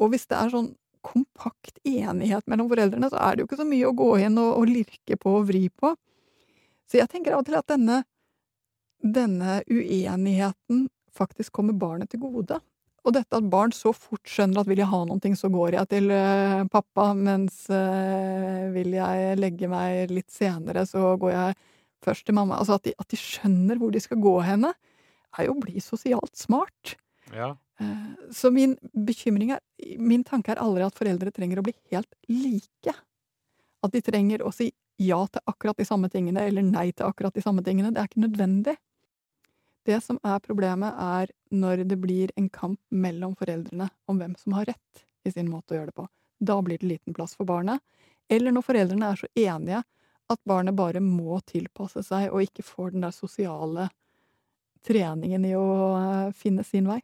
Og 0.00 0.12
hvis 0.12 0.26
det 0.28 0.36
er 0.36 0.52
sånn 0.52 0.74
kompakt 1.00 1.78
enighet 1.88 2.46
mellom 2.50 2.68
foreldrene, 2.68 3.08
så 3.08 3.20
er 3.22 3.36
det 3.36 3.42
jo 3.42 3.48
ikke 3.48 3.60
så 3.62 3.68
mye 3.68 3.88
å 3.88 3.96
gå 3.96 4.10
inn 4.26 4.36
og, 4.40 4.50
og 4.60 4.68
lirke 4.68 5.16
på 5.20 5.36
og 5.38 5.46
vri 5.48 5.68
på. 5.72 5.94
Så 6.90 7.00
jeg 7.00 7.08
tenker 7.08 7.36
av 7.36 7.44
og 7.44 7.48
til 7.48 7.56
at 7.56 7.70
denne, 7.70 8.02
denne 9.00 9.60
uenigheten 9.70 10.88
faktisk 11.16 11.54
kommer 11.56 11.76
barnet 11.76 12.12
til 12.12 12.20
gode. 12.22 12.60
Og 13.00 13.14
dette 13.16 13.38
at 13.38 13.48
barn 13.48 13.72
så 13.72 13.92
fort 13.96 14.28
skjønner 14.28 14.60
at 14.60 14.68
vil 14.68 14.82
jeg 14.82 14.90
ha 14.90 15.00
noe, 15.08 15.32
så 15.38 15.48
går 15.52 15.76
jeg 15.78 15.90
til 15.94 16.10
uh, 16.12 16.66
pappa, 16.72 17.10
mens 17.16 17.62
uh, 17.72 18.68
vil 18.74 18.92
jeg 18.98 19.38
legge 19.40 19.70
meg 19.72 20.12
litt 20.12 20.28
senere, 20.34 20.84
så 20.88 21.14
går 21.20 21.32
jeg 21.32 21.56
først 22.04 22.26
til 22.28 22.36
mamma. 22.36 22.58
Altså 22.60 22.76
at 22.76 22.84
de, 22.88 22.94
at 23.00 23.08
de 23.08 23.20
skjønner 23.20 23.80
hvor 23.80 23.94
de 23.94 24.02
skal 24.04 24.20
gå 24.20 24.34
henne, 24.44 24.74
er 25.38 25.46
jo 25.46 25.54
å 25.56 25.62
bli 25.62 25.80
sosialt 25.84 26.36
smart. 26.36 26.96
Ja. 27.32 27.54
Uh, 27.80 28.12
så 28.36 28.52
min 28.52 28.76
bekymring 28.92 29.54
er 29.54 29.64
Min 29.96 30.26
tanke 30.26 30.52
er 30.52 30.60
aldri 30.60 30.84
at 30.84 30.98
foreldre 30.98 31.32
trenger 31.32 31.62
å 31.62 31.64
bli 31.64 31.72
helt 31.94 32.10
like. 32.28 32.92
At 33.80 33.94
de 33.94 34.02
trenger 34.04 34.44
å 34.44 34.52
si 34.52 34.68
ja 35.00 35.22
til 35.32 35.40
akkurat 35.48 35.78
de 35.80 35.86
samme 35.88 36.10
tingene, 36.12 36.44
eller 36.44 36.66
nei 36.66 36.90
til 36.92 37.08
akkurat 37.08 37.32
de 37.32 37.40
samme 37.40 37.64
tingene. 37.64 37.94
Det 37.94 38.02
er 38.02 38.10
ikke 38.10 38.26
nødvendig. 38.26 38.76
Det 39.86 40.00
som 40.04 40.18
er 40.26 40.42
problemet, 40.44 40.96
er 40.96 41.30
når 41.50 41.84
det 41.88 41.96
blir 42.00 42.32
en 42.36 42.48
kamp 42.52 42.80
mellom 42.90 43.36
foreldrene 43.38 43.88
om 44.10 44.18
hvem 44.20 44.34
som 44.38 44.58
har 44.58 44.68
rett 44.68 45.04
i 45.24 45.32
sin 45.32 45.48
måte 45.50 45.74
å 45.74 45.80
gjøre 45.80 45.92
det 45.92 45.98
på. 46.00 46.06
Da 46.40 46.58
blir 46.64 46.80
det 46.80 46.88
liten 46.88 47.16
plass 47.16 47.34
for 47.36 47.48
barnet. 47.48 47.80
Eller 48.30 48.54
når 48.54 48.64
foreldrene 48.66 49.08
er 49.10 49.20
så 49.20 49.30
enige 49.34 49.82
at 50.30 50.42
barnet 50.46 50.76
bare 50.78 51.02
må 51.02 51.40
tilpasse 51.48 52.04
seg 52.06 52.28
og 52.30 52.44
ikke 52.44 52.64
får 52.64 52.94
den 52.94 53.06
der 53.06 53.14
sosiale 53.14 53.88
treningen 54.86 55.44
i 55.48 55.54
å 55.58 55.70
eh, 55.98 56.36
finne 56.36 56.64
sin 56.64 56.88
vei. 56.88 57.00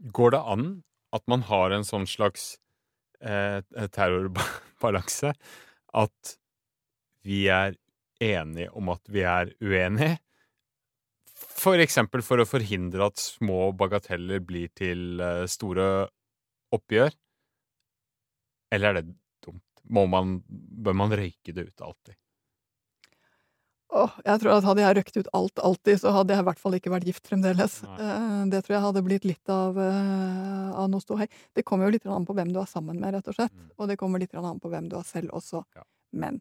Går 0.00 0.34
det 0.34 0.40
an 0.54 0.66
at 1.14 1.24
man 1.30 1.44
har 1.48 1.74
en 1.76 1.86
sånn 1.86 2.08
slags 2.08 2.54
eh, 3.20 3.60
terrorbalanse? 3.94 5.32
At 5.92 6.34
vi 7.26 7.44
er 7.52 7.76
enige 8.20 8.72
om 8.76 8.90
at 8.92 9.08
vi 9.12 9.24
er 9.24 9.52
uenige, 9.62 10.18
for 11.40 11.80
eksempel 11.82 12.22
for 12.24 12.42
å 12.42 12.48
forhindre 12.48 13.08
at 13.10 13.20
små 13.20 13.70
bagateller 13.76 14.42
blir 14.44 14.70
til 14.76 15.20
eh, 15.24 15.44
store 15.50 16.08
oppgjør? 16.74 17.14
Eller 18.74 18.90
er 18.90 19.00
det 19.00 19.14
dumt? 19.44 19.64
Må 19.90 20.06
man, 20.10 20.40
bør 20.46 20.96
man 20.96 21.14
røyke 21.16 21.54
det 21.56 21.70
ut 21.70 21.86
alltid? 21.86 22.16
Åh, 23.90 24.12
jeg 24.22 24.38
tror 24.38 24.52
at 24.54 24.66
hadde 24.68 24.82
jeg 24.84 24.96
røkt 25.00 25.16
ut 25.18 25.28
alt 25.34 25.62
alltid, 25.66 25.98
så 25.98 26.12
hadde 26.14 26.34
jeg 26.36 26.44
i 26.44 26.46
hvert 26.46 26.60
fall 26.62 26.76
ikke 26.78 26.92
vært 26.92 27.08
gift 27.10 27.26
fremdeles. 27.26 27.80
Nei. 27.82 27.96
Eh, 28.06 28.42
Det 28.52 28.60
tror 28.62 28.76
jeg 28.76 28.84
hadde 28.84 29.02
blitt 29.02 29.26
litt 29.26 29.50
av, 29.50 29.78
eh, 29.82 30.68
av 30.78 30.86
noe 30.92 31.02
ståhei. 31.02 31.26
Det 31.58 31.64
kommer 31.66 31.88
jo 31.88 31.96
litt 31.96 32.06
an 32.06 32.26
på 32.26 32.36
hvem 32.38 32.52
du 32.54 32.60
er 32.62 32.70
sammen 32.70 33.00
med, 33.02 33.16
rett 33.16 33.26
og 33.32 33.34
slett. 33.34 33.56
Mm. 33.56 33.72
Og 33.78 33.88
det 33.90 33.98
kommer 33.98 34.22
litt 34.22 34.34
an 34.38 34.60
på 34.62 34.70
hvem 34.70 34.88
du 34.88 34.94
er 35.00 35.08
selv 35.08 35.34
også. 35.34 35.64
Ja. 35.74 35.82
Men 36.12 36.38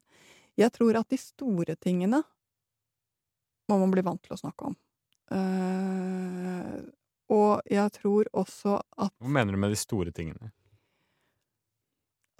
jeg 0.57 0.71
tror 0.77 0.99
at 0.99 1.09
de 1.09 1.17
store 1.17 1.75
tingene 1.75 2.21
må 3.69 3.79
man 3.79 3.91
bli 3.93 4.05
vant 4.05 4.21
til 4.21 4.37
å 4.37 4.41
snakke 4.41 4.69
om. 4.69 4.77
Eh, 5.29 6.79
og 7.29 7.61
jeg 7.69 7.93
tror 7.99 8.29
også 8.33 8.79
at 8.97 9.13
Hva 9.21 9.31
mener 9.31 9.53
du 9.53 9.61
med 9.61 9.73
de 9.73 9.77
store 9.79 10.13
tingene? 10.15 10.51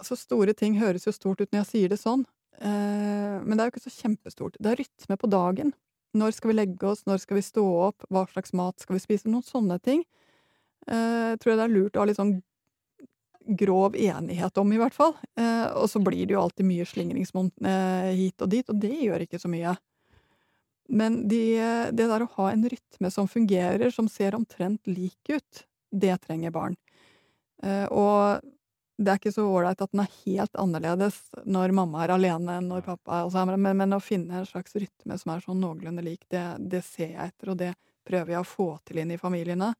Altså, 0.00 0.16
store 0.16 0.54
ting 0.56 0.78
høres 0.80 1.06
jo 1.06 1.14
stort 1.14 1.42
ut 1.42 1.50
når 1.52 1.60
jeg 1.60 1.70
sier 1.70 1.92
det 1.92 2.00
sånn, 2.00 2.24
uh, 2.64 3.36
men 3.44 3.52
det 3.52 3.60
er 3.60 3.68
jo 3.68 3.74
ikke 3.74 3.84
så 3.84 3.92
kjempestort. 3.92 4.54
Det 4.56 4.70
er 4.70 4.80
rytme 4.80 5.18
på 5.20 5.28
dagen. 5.28 5.74
Når 6.16 6.32
skal 6.34 6.50
vi 6.50 6.56
legge 6.56 6.88
oss, 6.88 7.04
når 7.06 7.20
skal 7.22 7.36
vi 7.36 7.44
stå 7.44 7.64
opp, 7.90 8.06
hva 8.08 8.24
slags 8.32 8.54
mat 8.56 8.80
skal 8.80 8.96
vi 8.96 9.02
spise? 9.04 9.28
Noen 9.28 9.44
sånne 9.46 9.76
ting 9.84 10.00
uh, 10.88 11.36
tror 11.36 11.52
jeg 11.52 11.60
det 11.60 11.66
er 11.66 11.74
lurt 11.74 11.98
å 11.98 12.02
ha 12.02 12.08
litt 12.08 12.18
sånn 12.18 12.40
grov 13.60 13.94
enighet 13.98 14.58
om, 14.62 14.72
i 14.72 14.78
hvert 14.78 14.94
fall. 14.94 15.14
Og 15.40 15.86
så 15.90 15.98
blir 16.04 16.26
det 16.28 16.34
jo 16.36 16.42
alltid 16.42 16.66
mye 16.68 16.84
slingringsmonn 16.86 17.48
hit 18.14 18.44
og 18.44 18.50
dit, 18.52 18.68
og 18.68 18.76
det 18.78 18.92
gjør 18.92 19.24
ikke 19.24 19.40
så 19.42 19.48
mye. 19.50 19.72
Men 20.90 21.20
de, 21.30 21.42
det 21.94 22.06
der 22.10 22.24
å 22.24 22.30
ha 22.36 22.50
en 22.50 22.64
rytme 22.68 23.10
som 23.14 23.28
fungerer, 23.30 23.92
som 23.94 24.08
ser 24.10 24.34
omtrent 24.34 24.88
lik 24.90 25.30
ut, 25.30 25.66
det 25.90 26.16
trenger 26.24 26.50
barn. 26.54 26.74
Eh, 27.62 27.86
og 27.86 28.40
det 29.00 29.12
er 29.12 29.20
ikke 29.20 29.32
så 29.32 29.46
ålreit 29.48 29.80
at 29.80 29.92
den 29.94 30.02
er 30.02 30.16
helt 30.24 30.58
annerledes 30.60 31.20
når 31.48 31.72
mamma 31.76 32.02
er 32.04 32.14
alene 32.16 32.58
enn 32.58 32.66
når 32.68 32.82
pappa 32.84 33.22
er 33.22 33.30
sammen, 33.32 33.60
men, 33.62 33.78
men 33.80 33.96
å 33.96 34.00
finne 34.02 34.40
en 34.40 34.48
slags 34.48 34.74
rytme 34.76 35.16
som 35.20 35.32
er 35.32 35.44
sånn 35.44 35.62
noenlunde 35.62 36.04
lik, 36.04 36.26
det, 36.32 36.42
det 36.72 36.82
ser 36.84 37.14
jeg 37.14 37.30
etter, 37.30 37.52
og 37.54 37.60
det 37.62 37.70
prøver 38.06 38.34
jeg 38.34 38.42
å 38.42 38.50
få 38.50 38.68
til 38.84 39.00
inn 39.00 39.14
i 39.14 39.20
familiene. 39.20 39.70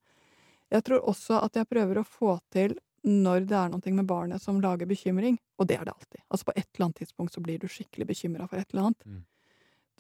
Jeg 0.71 0.87
tror 0.87 1.05
også 1.11 1.41
at 1.43 1.59
jeg 1.59 1.69
prøver 1.69 2.01
å 2.01 2.07
få 2.07 2.39
til 2.55 2.79
når 3.03 3.45
det 3.49 3.57
er 3.57 3.71
noe 3.73 3.93
med 3.97 4.09
barnet 4.09 4.43
som 4.43 4.61
lager 4.61 4.89
bekymring, 4.89 5.39
og 5.59 5.69
det 5.69 5.81
er 5.81 5.89
det 5.89 5.95
alltid. 5.97 6.23
Altså 6.29 6.49
på 6.49 6.55
et 6.55 6.69
eller 6.69 6.87
annet 6.87 7.03
tidspunkt 7.03 7.35
så 7.35 7.43
blir 7.45 7.61
du 7.61 7.69
skikkelig 7.69 8.07
bekymra 8.13 8.49
for 8.49 8.61
et 8.61 8.73
eller 8.73 8.91
annet. 8.91 9.07
Mm. 9.07 9.23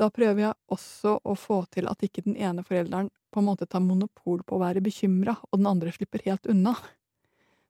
Da 0.01 0.09
prøver 0.09 0.47
jeg 0.47 0.57
også 0.73 1.19
å 1.29 1.35
få 1.37 1.59
til 1.75 1.89
at 1.91 2.01
ikke 2.07 2.25
den 2.25 2.39
ene 2.41 2.65
forelderen 2.65 3.11
på 3.31 3.43
en 3.43 3.49
måte 3.51 3.67
tar 3.69 3.83
monopol 3.85 4.41
på 4.47 4.57
å 4.57 4.63
være 4.63 4.81
bekymra, 4.85 5.35
og 5.51 5.61
den 5.61 5.69
andre 5.69 5.93
slipper 5.93 6.25
helt 6.25 6.49
unna. 6.49 6.73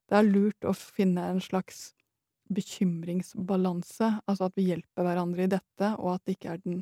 Det 0.07 0.19
er 0.19 0.29
lurt 0.29 0.67
å 0.67 0.75
finne 0.77 1.25
en 1.27 1.43
slags 1.43 1.91
bekymringsbalanse, 2.51 4.13
altså 4.31 4.47
at 4.47 4.57
vi 4.59 4.69
hjelper 4.71 5.07
hverandre 5.07 5.47
i 5.47 5.51
dette, 5.51 5.91
og 5.99 6.15
at 6.15 6.25
det 6.27 6.37
ikke 6.37 6.55
er 6.55 6.63
den 6.63 6.81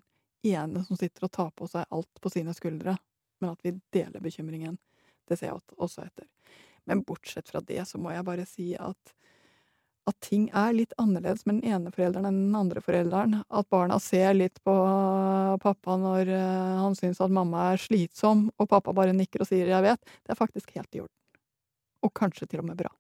ene 0.49 0.85
som 0.85 1.01
sitter 1.01 1.27
og 1.27 1.33
tar 1.35 1.51
på 1.57 1.69
seg 1.69 1.97
alt 1.97 2.21
på 2.21 2.33
sine 2.33 2.55
skuldre, 2.57 2.99
men 3.41 3.53
at 3.53 3.65
vi 3.65 3.75
deler 3.95 4.25
bekymringen. 4.25 4.77
Det 5.29 5.37
ser 5.37 5.53
jeg 5.53 5.81
også 5.81 6.05
etter. 6.05 6.29
Men 6.89 7.05
bortsett 7.09 7.49
fra 7.49 7.61
det 7.65 7.83
så 7.89 8.01
må 8.01 8.13
jeg 8.13 8.25
bare 8.29 8.47
si 8.49 8.71
at 8.77 9.17
at 10.09 10.17
ting 10.25 10.49
er 10.57 10.75
litt 10.77 10.95
annerledes 11.01 11.45
med 11.47 11.61
den 11.61 11.75
ene 11.75 11.93
forelderen 11.95 12.29
enn 12.31 12.39
den 12.47 12.57
andre 12.59 12.83
forelderen. 12.85 13.43
At 13.49 13.69
barna 13.73 13.99
ser 14.03 14.33
litt 14.37 14.61
på 14.65 14.75
pappa 15.63 15.99
når 16.01 16.33
eh, 16.33 16.79
han 16.83 16.97
syns 16.99 17.21
at 17.25 17.35
mamma 17.35 17.73
er 17.73 17.83
slitsom, 17.83 18.49
og 18.57 18.71
pappa 18.71 18.95
bare 18.97 19.17
nikker 19.17 19.45
og 19.45 19.51
sier 19.51 19.69
'jeg 19.69 19.85
vet', 19.85 20.05
det 20.25 20.33
er 20.33 20.41
faktisk 20.41 20.73
helt 20.77 20.95
i 20.95 21.01
orden. 21.05 21.15
Og 22.03 22.15
kanskje 22.15 22.49
til 22.49 22.61
og 22.61 22.67
med 22.71 22.77
bra. 22.77 22.91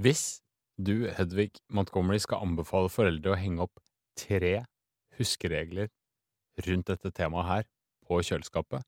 Hvis 0.00 0.40
du, 0.78 1.06
Hedvig 1.06 1.52
Montgomery, 1.68 2.18
skal 2.18 2.42
anbefale 2.42 2.88
foreldre 2.88 3.34
å 3.34 3.38
henge 3.38 3.62
opp 3.62 3.80
tre 4.16 4.64
huskeregler 5.18 5.88
rundt 6.66 6.86
dette 6.86 7.10
temaet 7.10 7.46
her 7.46 7.64
på 8.06 8.18
kjøleskapet, 8.22 8.82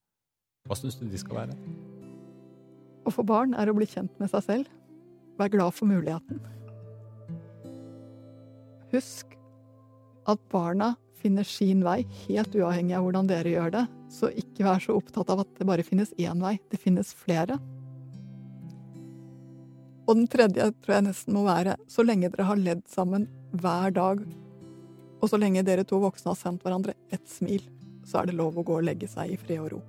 hva 0.67 0.75
syns 0.75 0.99
du 0.99 1.07
de 1.07 1.19
skal 1.19 1.47
være? 1.47 1.55
Å 3.07 3.13
få 3.15 3.23
barn 3.23 3.55
er 3.55 3.71
å 3.71 3.77
bli 3.77 3.87
kjent 3.87 4.15
med 4.19 4.31
seg 4.33 4.43
selv. 4.43 4.71
Vær 5.39 5.53
glad 5.53 5.75
for 5.77 5.87
muligheten. 5.87 6.41
Husk 8.97 9.37
at 10.27 10.41
barna 10.51 10.95
finner 11.21 11.45
sin 11.45 11.83
vei, 11.85 12.01
helt 12.27 12.55
uavhengig 12.57 12.97
av 12.97 13.05
hvordan 13.07 13.29
dere 13.29 13.53
gjør 13.53 13.73
det, 13.75 13.85
så 14.13 14.31
ikke 14.31 14.67
vær 14.67 14.83
så 14.83 14.97
opptatt 14.97 15.31
av 15.33 15.43
at 15.43 15.53
det 15.59 15.67
bare 15.69 15.85
finnes 15.87 16.13
én 16.21 16.41
vei. 16.43 16.57
Det 16.71 16.81
finnes 16.81 17.13
flere. 17.17 17.59
Og 20.07 20.15
den 20.15 20.29
tredje 20.31 20.69
tror 20.85 20.97
jeg 20.97 21.07
nesten 21.09 21.35
må 21.35 21.43
være 21.49 21.77
så 21.91 22.05
lenge 22.07 22.31
dere 22.31 22.47
har 22.47 22.61
ledd 22.61 22.85
sammen 22.91 23.27
hver 23.59 23.95
dag, 23.97 24.23
og 25.17 25.31
så 25.31 25.41
lenge 25.41 25.65
dere 25.67 25.87
to 25.89 25.99
voksne 26.03 26.31
har 26.33 26.39
sendt 26.39 26.63
hverandre 26.67 26.95
ett 27.11 27.27
smil, 27.31 27.65
så 28.07 28.21
er 28.21 28.31
det 28.31 28.37
lov 28.39 28.59
å 28.61 28.67
gå 28.67 28.79
og 28.79 28.87
legge 28.87 29.09
seg 29.11 29.35
i 29.35 29.41
fred 29.41 29.65
og 29.65 29.73
ro. 29.75 29.81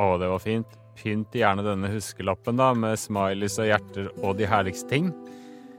Å, 0.00 0.14
det 0.18 0.30
var 0.32 0.40
fint. 0.40 0.78
Pynt 0.96 1.34
gjerne 1.36 1.64
denne 1.64 1.88
huskelappen 1.92 2.58
da, 2.60 2.70
med 2.76 3.00
smileys 3.00 3.58
og 3.60 3.68
hjerter 3.68 4.08
og 4.22 4.36
de 4.40 4.48
herligste 4.48 4.88
ting. 4.92 5.12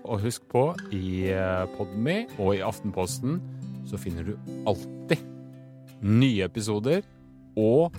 Og 0.03 0.23
husk 0.25 0.45
på, 0.51 0.69
i 0.91 1.29
eh, 1.31 1.67
Podme 1.77 2.23
og 2.37 2.57
i 2.57 2.63
Aftenposten 2.65 3.39
så 3.87 3.99
finner 3.99 4.27
du 4.27 4.33
alltid 4.67 5.21
nye 6.03 6.43
episoder 6.47 7.03
og 7.59 7.95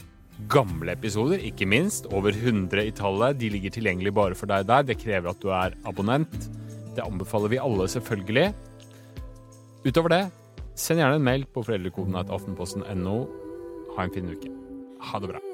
gamle 0.50 0.92
episoder, 0.92 1.40
ikke 1.40 1.68
minst. 1.70 2.08
Over 2.12 2.34
100 2.34 2.88
i 2.88 2.92
tallet. 2.96 3.38
De 3.40 3.50
ligger 3.52 3.74
tilgjengelig 3.74 4.14
bare 4.16 4.38
for 4.38 4.50
deg 4.50 4.66
der. 4.68 4.84
Det 4.84 4.98
krever 5.00 5.30
at 5.30 5.40
du 5.40 5.52
er 5.54 5.76
abonnent. 5.88 6.50
Det 6.94 7.04
anbefaler 7.04 7.54
vi 7.54 7.62
alle, 7.62 7.88
selvfølgelig. 7.90 8.50
Utover 9.84 10.14
det, 10.14 10.22
send 10.74 11.02
gjerne 11.02 11.20
en 11.20 11.26
mail 11.30 11.46
på 11.46 11.64
foreldrekoden 11.64 12.20
at 12.20 12.32
aftenposten.no. 12.34 13.18
Ha 13.96 14.06
en 14.06 14.14
fin 14.14 14.32
uke. 14.32 14.54
Ha 15.12 15.22
det 15.22 15.34
bra. 15.34 15.53